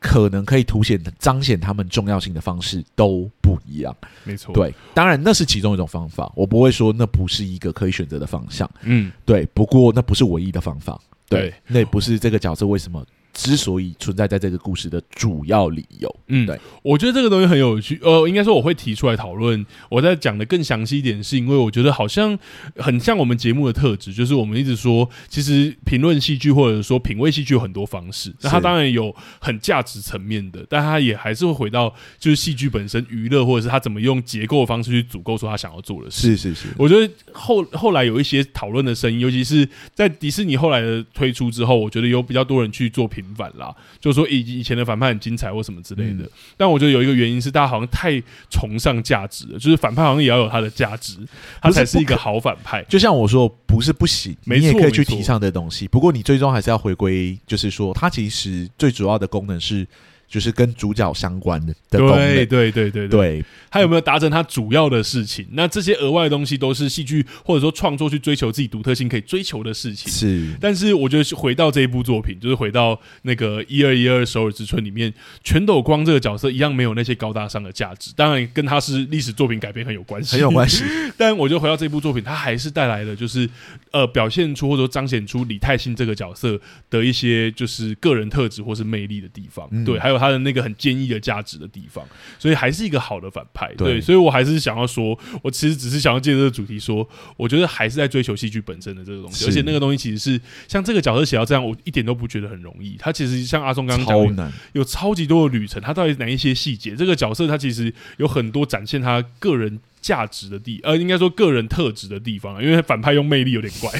[0.00, 3.92] 可能可以凸显、彰显他们重要性的方式都不一样，
[4.22, 4.54] 没错。
[4.54, 8.70] 对，当然那是其中一种方法，我不会说那不是一个可以选择的方向。
[8.82, 9.44] 嗯，对。
[9.46, 13.04] 不过那不是唯一的方法，对，那也不是这个角色为什么。
[13.38, 17.96] 之所以存在在这个故事的主要理由，嗯，对，我觉得这个东西很有趣。
[18.02, 19.64] 呃，应该说我会提出来讨论。
[19.88, 22.36] 我在讲的更详细一点，是因为我觉得好像
[22.74, 28.34] 很像我们节目的特质，就是我们一直说，其实评论戏剧或者说品味戏剧有很多方式。
[28.40, 36.36] 那它当然有很价值层面的，但它也还是会回到就是戏剧本身娱乐，或者是他怎么用结构的方式去组构出他想要做的事。
[36.36, 43.27] 是是是，我觉得后后来有一些讨论的声音，尤其是在迪士尼后来的推出之后，我觉得有比较多人去做评。
[43.34, 51.16] 反啦，就是说以以前的反派很精彩或什么之类的，嗯、但我觉得有一个原因是大家好像太崇尚价值了，就是反派好像也要有他的价值，
[51.60, 52.82] 他才是一个好反派。
[52.84, 59.86] 就像我说，不是不行，你也可以去提倡这东西，不过你最终还是要回归，就是说，它其实最主要的功能是。
[60.28, 65.46] 就是跟主角相关的的功能，对对对对对，他有没有达成他主要的事情？
[65.52, 70.12] 那这些额外的东西都是戏剧或者说创作去追求自己独特性可以追求的事情。
[70.12, 75.10] 是，但是我觉得回到这一部作品，就是回到那个一二一二首尔之春里面，
[75.42, 80.84] 全斗光这个角色一样没有那些高大上的价值，当然跟他是历史作品改编很有关系，很有关系。
[81.16, 83.48] 但我觉得回到这部作品，他还是带来了就是
[83.92, 86.60] 呃表现出或者说彰显出李泰信这个角色
[86.90, 89.66] 的一些就是个人特质或是魅力的地方。
[89.70, 90.17] 嗯、对，还有。
[90.18, 92.04] 他的那个很坚毅的价值的地方，
[92.38, 93.72] 所以还是一个好的反派。
[93.76, 102.96] 对，对，所以我还是想要说，我其实只是想要借这个主题说，我觉得还是在追求戏剧本身的这个东西，而且那个东西其实是像这个角色写到这样，我一点都不觉得很容易。
[102.98, 106.96] 他其实像阿松刚刚讲的，有超级多的旅程，他到底哪一些细节？
[106.96, 109.78] 这个角色他其实有很多展现他个人。
[110.00, 113.92] 价值的地，呃，应该说个人特质的地方，因为反派用魅力有点怪。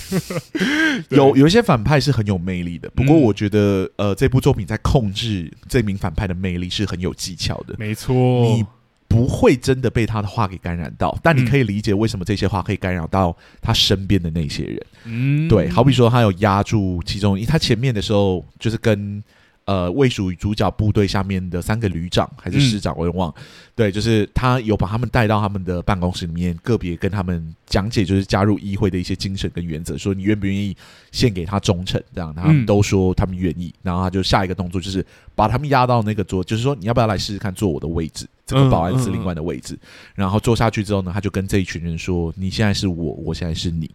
[1.11, 7.74] 有有一些反派是很有魅力的，不过我觉得，嗯、呃，这部作品在控制这名反派的魅力是很有技巧的。
[7.78, 8.64] 没错，你
[9.07, 14.86] 不会真的被他的话给感染到，但你可以理解为什么这些话可以干扰到他身边的那些人。
[15.05, 19.22] 嗯，对，好比说他有压住其中，他前面的时候就是跟。
[19.69, 23.35] 呃，隶属于主角部队下面的三个旅长还是师长，我也忘了。
[23.37, 23.45] 嗯、
[23.77, 30.75] 对，就是他有把他们带到他们的办公室里面，个别跟他们讲解，就是加入议会的一些精神跟原则，说你愿不愿意
[31.12, 33.71] 献给他忠诚，这样他们都说他们愿意。
[33.83, 35.05] 然后他就下一个动作就是
[35.35, 39.75] 把他们压到那个桌，就是说你要不要来试试看坐我的位置，这个保安司令官的位置。
[39.75, 43.91] 嗯嗯嗯、然后坐下去之后呢，他就跟这一群人说：“你现在是我，我现在是你。”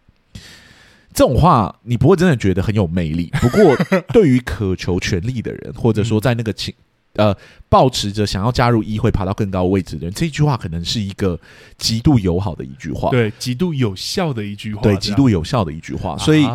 [1.14, 3.76] 这种话你不会真的觉得很有魅力， 不过
[4.12, 6.74] 对于渴求权力的人，或者说在那个情
[7.16, 7.36] 呃，
[7.70, 11.40] 抱持着想要加入议会、爬到更高位置的人，这句话可能是一个
[11.78, 16.18] 极度友好的一句话，对，极度有效的一句话，对，极度有效的一句话。
[16.18, 16.48] 所以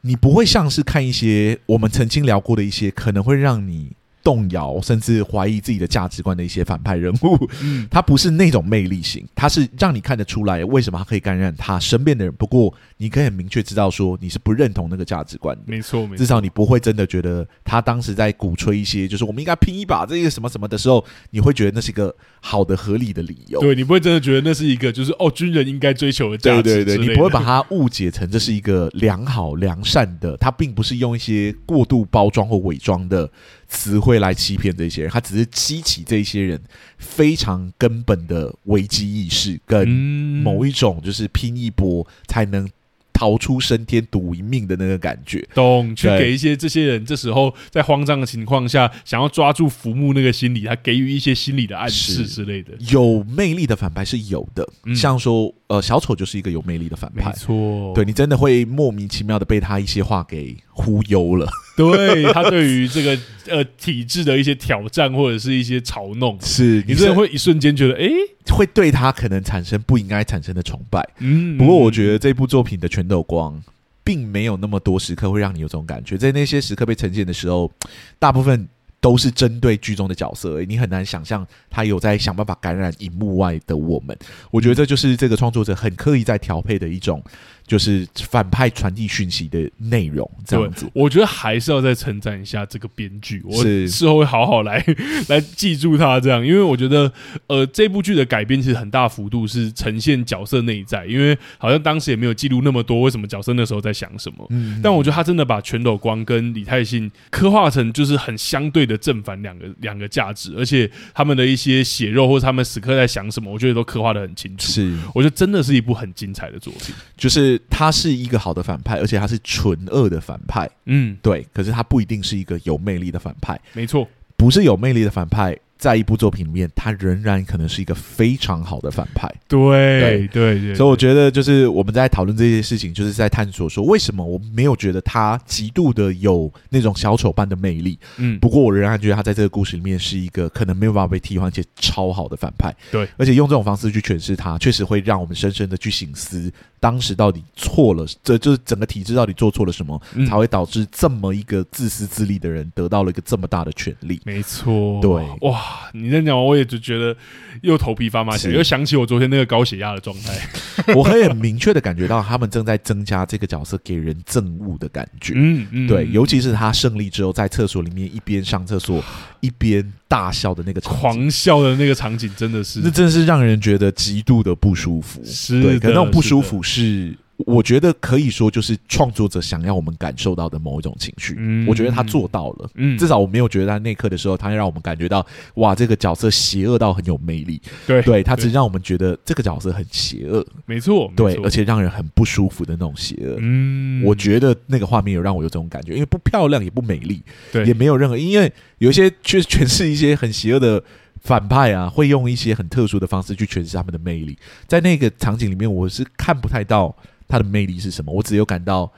[0.00, 3.92] 你不会像是看一些我们曾经聊过的一些，可能会让你。
[4.22, 12.32] 动摇甚至怀疑自己的价值观的一些反派人物，嗯，他不是那种魅力型，他是让你看得出来为什么他可以感染他身边的人。
[12.34, 23.60] 不过你可以很明确知道说你是不认同那个价值观的，没错，没错，至少你不会真的觉得他当时在鼓吹一些就是我们应该拼一把这个什么什么的时候，你会觉得那是一个好的合理的理由。
[23.60, 26.62] 对，你不会真的觉得那是一个就是哦军人应该追求的价值。
[26.62, 33.30] 对对对，你不会把它误解成这是一个良好良善的，他并不是用一些过度包装或伪装的。
[33.72, 36.60] 词汇来欺骗这些人，他只是激起这些人
[36.98, 42.68] 非常根本的危机意识，跟某一种就是拼一波才能
[43.14, 45.96] 逃出升天赌一命的那个感觉，懂？
[45.96, 52.72] 去给一些这些人这时候在慌张的情况下，想要抓住浮木那个心理，他给予一些心理的暗示之类的。
[52.90, 61.48] 有魅力的反派是有的，嗯、像说呃小丑就是一个有魅力的反派，没错，对你真的会莫名其妙的被他一些话给忽悠了。
[61.74, 63.18] 对他对于这个
[63.48, 68.10] 呃体制的一些挑战或者是一些嘲弄，是你真的会一瞬间觉得，哎，
[68.54, 71.02] 会对他可能产生不应该产生的崇拜。
[71.20, 73.58] 嗯，不过我觉得这部作品的全斗光
[74.04, 77.72] 并没有那么多时刻会让你有这种感觉，在那些时刻被呈现的时候，
[78.18, 78.68] 大部分
[79.02, 84.16] 都是针对剧中的角色，你很难想象他有在想办法感染荧幕外的我们。
[84.52, 87.20] 我觉得这就是这个创作者很刻意在调配的一种。
[87.66, 90.86] 就是反派传递讯息的内容，这样子。
[90.92, 94.84] 我觉得还是要再称赞一下这个编剧，我事后会好好来
[95.28, 97.10] 来记住他这样，因为我觉得，
[97.46, 104.46] 呃，这部剧的改编其实很大幅度是呈现角色内在，因为好像当时也没有记录那么多为什么角色那时候在想什么。
[104.50, 114.70] 嗯，但我觉得他真的把全斗光跟李泰信刻画成就是很相对的正反两个两个价值，而且他们的一些血肉或者他们时刻在想什么，我觉得都刻画的很清楚。
[114.70, 117.51] 是，我觉得真的是一部很精彩的作品，就是。
[117.70, 120.68] 他是一个好的反派，而且他是纯恶的反派。
[120.86, 121.46] 嗯，对。
[121.52, 123.58] 可是他不一定是一个有魅力的反派。
[123.72, 125.56] 没错，不是有魅力的反派。
[125.82, 129.28] 在一部作品里面，他仍然可能是一个非常好的反派。
[129.48, 137.98] 对对对，对，所以我觉得就是我们在讨论这些事情，就是在探索说，为什么我没有觉得他极度的有那种小丑般的魅力。
[138.18, 142.72] 嗯，不过我仍然觉得他在这个故事里面是一个可能没有办法被替换且超好的反派。
[142.92, 154.20] 对，而且用这种方式去诠释他，确实会让我们深深的去醒思，当时到底错了，这就是整个体制到底做错了什么，嗯，才会导致这么一个自私自利的人得到了一个这么大的权利。
[154.24, 155.10] 没错，对，
[155.40, 155.71] 哇。
[155.92, 157.16] 你在讲，我也就觉得
[157.62, 160.38] 又头皮发麻起来，又想起我昨天那个高血压的状态。
[160.94, 165.34] 我可以很明确的感觉到，他们正在增加这个角色给人憎恶的感觉。
[165.36, 169.02] 嗯嗯，对，尤其是他胜利之后，在厕所里面一边上厕所
[169.40, 175.22] 一边大笑的那个狂笑的那个场景，真的是，那真的是让人觉得极度的不舒服。
[175.24, 177.14] 是，对，可那种不舒服是。
[177.46, 181.34] 我觉得可以说，就是创作者想要我们感受到的某一种情绪。
[181.38, 182.70] 嗯，我觉得他做到了。
[182.74, 187.60] 嗯，至少我没有觉得他那一刻的时候，他让我们感觉到哇，这个角色邪恶到很有魅力。
[187.86, 190.44] 对，对他只让我们觉得这个角色很邪恶。
[190.66, 193.36] 没错，对，而且让人很不舒服的那种邪恶。
[193.40, 200.82] 嗯，我觉得那个画面有让我有这种感觉，因为不漂亮也不美丽，对，也没有任何，因为有一些确实诠释一些很邪恶的
[201.20, 204.36] 反派啊，会用一些很特殊的方式去诠释他们的魅力。
[204.66, 206.94] 在那个场景里面，我是看不太到。
[207.32, 208.12] 他的魅力是什么？
[208.12, 208.92] 我只有感到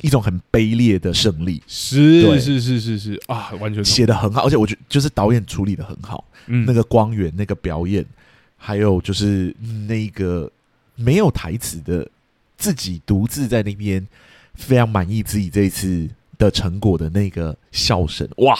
[0.00, 1.62] 一种很卑劣的胜利。
[1.66, 6.24] 是是是是是啊，完全写的很好，而且我觉得就是导演处理得很好。
[6.46, 8.02] 嗯，那个光源、那个表演，
[8.56, 9.54] 还有就是
[9.86, 10.50] 那个
[10.94, 12.08] 没有台词的
[12.56, 14.06] 自己独自在那边
[14.54, 16.08] 非常满意自己这一次
[16.38, 18.58] 的成果的那个笑声，哇，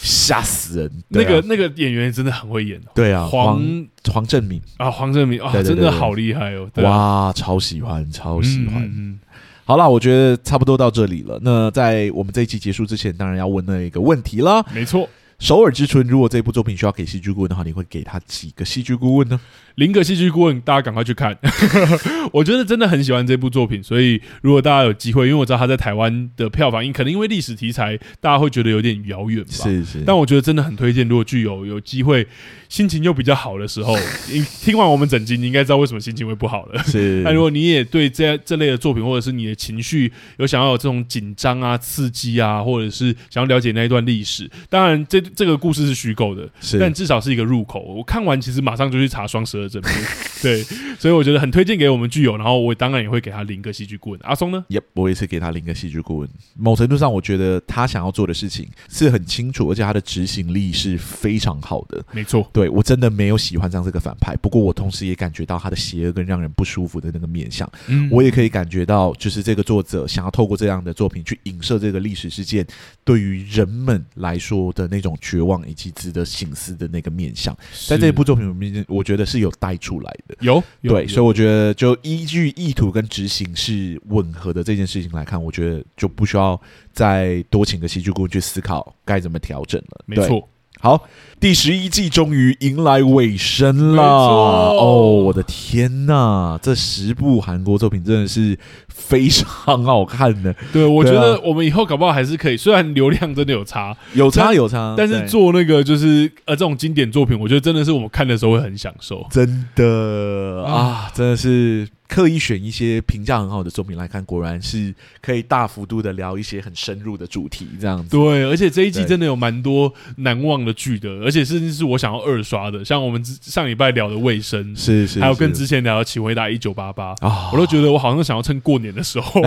[0.00, 0.90] 吓死人！
[1.08, 2.80] 那个那个演员真的很会演。
[2.94, 6.68] 对啊，黄黄正明啊，黄正明啊，真的好厉害哦！
[6.76, 8.82] 哇，超喜欢，超喜欢。
[8.82, 9.18] 嗯，
[9.64, 11.38] 好了，我觉得差不多到这里了。
[11.42, 14.64] 那在我们这一期结束之前，当然要问那一个问题了。
[14.72, 19.40] 没错，首尔之春，如果这部作品需要给戏剧顾问的话，你会给他几个戏剧顾问呢？
[19.76, 21.38] 零个戏剧顾问，大家赶快去看。
[22.32, 29.50] 我觉得真的很喜欢这部作品，所以如果大家有机会，因为我知道他在台湾的票房，因可能因为历史题材，大家会觉得有点遥远吧。
[29.52, 30.02] 是是。
[30.04, 32.26] 但我觉得真的很推荐，如果具有有机会，
[32.68, 33.96] 心情又比较好的时候，
[34.30, 36.82] 你听完我们整集，你应该知道为什么心情会不好了。
[36.84, 37.22] 是。
[37.24, 47.80] 那如果你也对这这类的作品，或者是你的情绪有想要有这种紧张啊、刺激啊，或者是想要了解那一段历史，当然这这个故事是虚构的，是但至少是一个入口。
[47.80, 49.94] 我看完其实马上就去查双十二正片，
[50.42, 50.62] 对，
[50.98, 54.20] 所以我觉得很推荐给我们剧友，然后我当然也会给他零个戏剧顾问。
[54.22, 54.64] 阿松呢？
[54.68, 56.28] 也、yep, 我也是给他零个戏剧顾问。
[56.56, 62.04] 某程度上，我觉得他想要做的事情是很清楚，而且他的执行力是非常好的。
[62.12, 67.70] 没错，对我真的没有喜欢上这个反派，不过我同时也感觉到他的邪恶跟让人不舒服的那个面相。
[67.86, 72.66] 嗯，我也可以感觉到，就是这个作者想要透过这样的作品去影射这个历史事件
[73.04, 77.56] 对于人们来说的那种绝望以及值得醒思的那个面相，
[77.86, 80.36] 在这部作品里面，我觉得是有带出来的。
[80.40, 86.60] 有，有对，所以我觉得就依据意图跟执行是吻合的这件事情来看，我觉得就不需要
[86.92, 90.02] 再多请个戏剧顾问去思考该怎么调整了。
[90.04, 90.48] 没错。
[90.80, 91.08] 好，
[91.40, 94.02] 第十一季终于迎来尾声了。
[94.02, 98.56] 哦，我的天呐，这十部韩国作品真的是
[98.88, 100.54] 非常好看的。
[100.72, 109.26] 对，我觉得我们以后搞不好还是可以，虽然流量真的有差，有差有差，但是做那个就是呃这种经典作品，我觉得真的是我们看的时候会很享受。
[109.30, 111.88] 真的啊，真的是。
[112.08, 118.08] 刻意选一些评价很好的作品来看，果然是可以大幅度的聊一些很深入的主题，这样子。
[118.08, 127.14] 对，而且这一季真的有蛮多难忘的剧的，而且甚至是我想要二刷的，像我们上礼拜聊的《卫生》，是是，还有跟之前聊的《请回答一九八八》，
[127.52, 129.42] 我都觉得我好像想要趁过年的时候，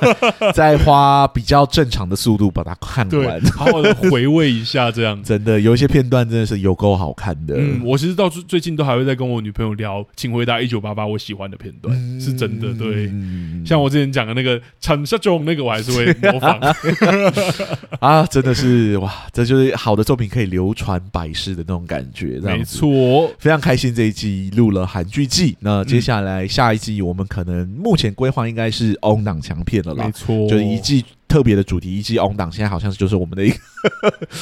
[0.54, 7.56] 再花比较正常的速度把它看完，好好的回味一下，这样 真的有一些片段真的是有够好看的。
[7.58, 11.94] 嗯，我其实到最近都还会在跟我女朋友聊《请回答一九八八》，我喜欢的片段。
[11.94, 13.10] 嗯是真的，对，
[13.64, 16.58] 像我之前讲的那个陈世忠，那个我还是会 模仿。
[18.00, 31.04] 啊，真的是哇，这就是好的作品可以流传百世的那种感觉，没错，非常开心这一季录了韩剧季，那接下来下一季我们可能目前规划应该是 on 档强片了啦，没错，就是一季。
[31.36, 33.56] 特别的主题，以及 on 档，现在好像是就是我们的一个，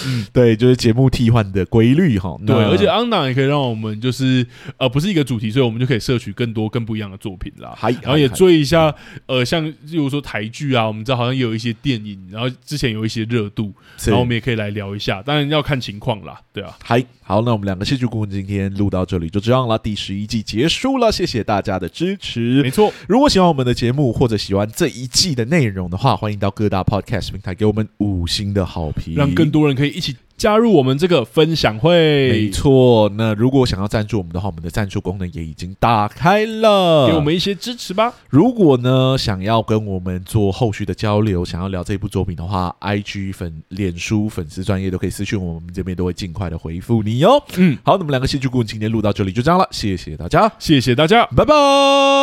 [0.06, 2.38] 嗯、 对，就是节目替换的规律哈。
[2.46, 7.74] 对，而且 on 档也可以让我们就是呃，不是一个主题，所以我们就可以摄取更多更不一样的作品啦。
[7.76, 8.94] 还然后也追一下
[9.26, 13.72] 呃，像例如说台剧啊，我们知道好像也有一些电影，然后之前有一些热度，
[14.06, 15.20] 然后我们也可以来聊一下。
[15.20, 16.78] 当然要看情况啦，对啊。
[16.80, 22.62] 还好，那我们两个戏剧顾问今天录到这里就这样了，第十一季结束了，谢谢大家的支持。
[22.62, 32.30] 没错，如果喜欢我们的节目或者喜欢这一季的内容的话，欢迎到各大 podcast 平台给我们五星的好评，让更多人可以一起加入我们这个分享会。
[32.30, 38.12] 没错，那如果想要赞助我们的话，我们的赞助功能也已经打开了，给我们一些支持吧。
[38.28, 47.42] 如果呢，想要跟我们做后续的交流，想要聊这部作品的话，IG 粉、脸书粉丝专业都可以私讯我们，这边都会尽快的回复你哦。
[47.56, 51.54] 嗯，好，那么两个戏剧顾问今天录到这里就这样了，谢谢大家，谢谢大家，拜拜，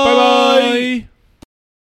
[0.05, 1.10] 拜拜。